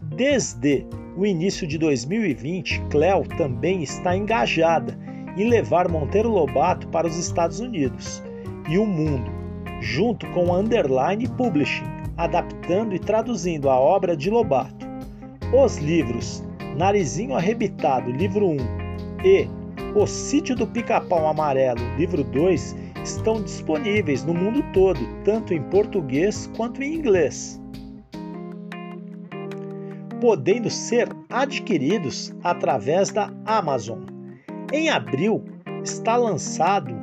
Desde 0.00 0.86
o 1.16 1.26
início 1.26 1.66
de 1.66 1.78
2020, 1.78 2.80
Cleo 2.90 3.24
também 3.36 3.82
está 3.82 4.16
engajada 4.16 4.98
em 5.36 5.48
levar 5.48 5.88
Monteiro 5.88 6.30
Lobato 6.30 6.88
para 6.88 7.06
os 7.06 7.16
Estados 7.16 7.60
Unidos 7.60 8.22
e 8.68 8.78
o 8.78 8.86
mundo, 8.86 9.30
junto 9.80 10.26
com 10.28 10.52
a 10.52 10.58
Underline 10.58 11.28
Publishing, 11.28 11.84
adaptando 12.16 12.94
e 12.94 12.98
traduzindo 12.98 13.68
a 13.70 13.78
obra 13.78 14.16
de 14.16 14.30
Lobato. 14.30 14.86
Os 15.52 15.78
livros 15.78 16.44
Narizinho 16.76 17.34
Arrebitado, 17.34 18.10
livro 18.10 18.46
1, 18.46 18.56
e 19.24 19.48
O 19.94 20.06
Sítio 20.06 20.56
do 20.56 20.66
Pica-Pau 20.66 21.26
Amarelo, 21.26 21.80
livro 21.96 22.24
2, 22.24 22.76
estão 23.02 23.42
disponíveis 23.42 24.24
no 24.24 24.34
mundo 24.34 24.64
todo, 24.72 25.00
tanto 25.24 25.52
em 25.52 25.62
português 25.64 26.50
quanto 26.56 26.82
em 26.82 26.94
inglês 26.94 27.62
podendo 30.22 30.70
ser 30.70 31.08
adquiridos 31.28 32.32
através 32.44 33.10
da 33.10 33.28
Amazon. 33.44 34.04
Em 34.72 34.88
abril 34.88 35.42
está 35.82 36.16
lançado 36.16 36.94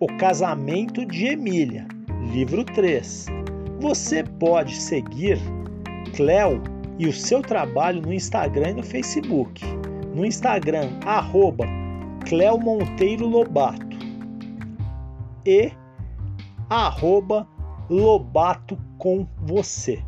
O 0.00 0.08
Casamento 0.18 1.06
de 1.06 1.26
Emília, 1.26 1.86
livro 2.32 2.64
3. 2.64 3.26
Você 3.78 4.24
pode 4.24 4.74
seguir 4.74 5.38
Cleo 6.16 6.60
e 6.98 7.06
o 7.06 7.12
seu 7.12 7.42
trabalho 7.42 8.00
no 8.00 8.12
Instagram 8.12 8.70
e 8.70 8.74
no 8.74 8.82
Facebook. 8.82 9.64
No 10.14 10.24
Instagram, 10.24 10.90
arroba 11.04 11.66
Monteiro 12.58 13.26
Lobato 13.26 13.96
e 15.44 15.70
arroba 16.68 17.46
Lobato 17.88 18.76
com 18.98 19.26
você. 19.42 20.02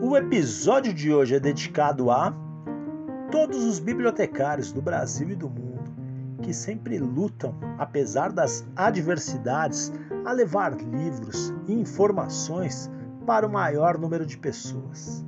O 0.00 0.16
episódio 0.16 0.94
de 0.94 1.12
hoje 1.12 1.34
é 1.34 1.40
dedicado 1.40 2.10
a 2.10 2.32
todos 3.30 3.64
os 3.64 3.80
bibliotecários 3.80 4.70
do 4.70 4.80
Brasil 4.80 5.28
e 5.30 5.34
do 5.34 5.50
mundo 5.50 5.63
que 6.44 6.52
sempre 6.52 6.98
lutam, 6.98 7.54
apesar 7.78 8.30
das 8.30 8.66
adversidades, 8.76 9.90
a 10.26 10.32
levar 10.32 10.74
livros 10.74 11.52
e 11.66 11.72
informações 11.72 12.90
para 13.26 13.46
o 13.46 13.50
maior 13.50 13.96
número 13.96 14.26
de 14.26 14.36
pessoas. 14.36 15.24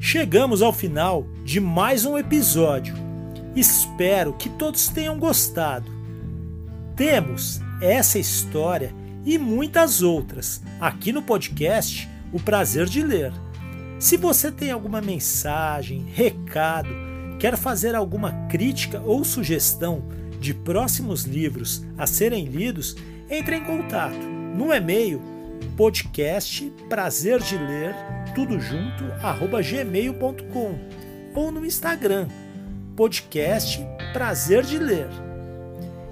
Chegamos 0.00 0.60
ao 0.60 0.72
final 0.72 1.24
de 1.44 1.60
mais 1.60 2.04
um 2.04 2.18
episódio. 2.18 2.96
Espero 3.54 4.32
que 4.32 4.48
todos 4.48 4.88
tenham 4.88 5.16
gostado. 5.20 5.88
Temos 6.96 7.60
essa 7.80 8.18
história 8.18 8.94
e 9.24 9.38
muitas 9.38 10.02
outras 10.02 10.62
aqui 10.80 11.12
no 11.12 11.22
podcast 11.22 12.08
O 12.32 12.40
Prazer 12.40 12.86
de 12.86 13.02
Ler. 13.02 13.32
Se 13.98 14.16
você 14.16 14.50
tem 14.50 14.70
alguma 14.70 15.00
mensagem, 15.00 16.06
recado, 16.14 16.88
quer 17.38 17.56
fazer 17.56 17.94
alguma 17.94 18.32
crítica 18.48 19.00
ou 19.00 19.24
sugestão 19.24 20.04
de 20.40 20.54
próximos 20.54 21.24
livros 21.24 21.84
a 21.98 22.06
serem 22.06 22.46
lidos, 22.46 22.96
entre 23.28 23.56
em 23.56 23.64
contato 23.64 24.26
no 24.54 24.72
e-mail 24.72 25.20
podcast 25.76 26.72
prazer 26.88 27.40
de 27.40 27.56
ler 27.56 27.94
tudo 28.34 28.58
junto 28.58 29.04
arroba 29.22 29.62
gmail.com 29.62 30.78
ou 31.34 31.52
no 31.52 31.64
Instagram 31.64 32.28
podcast 32.96 33.80
prazer 34.12 34.62
de 34.62 34.78
ler. 34.78 35.29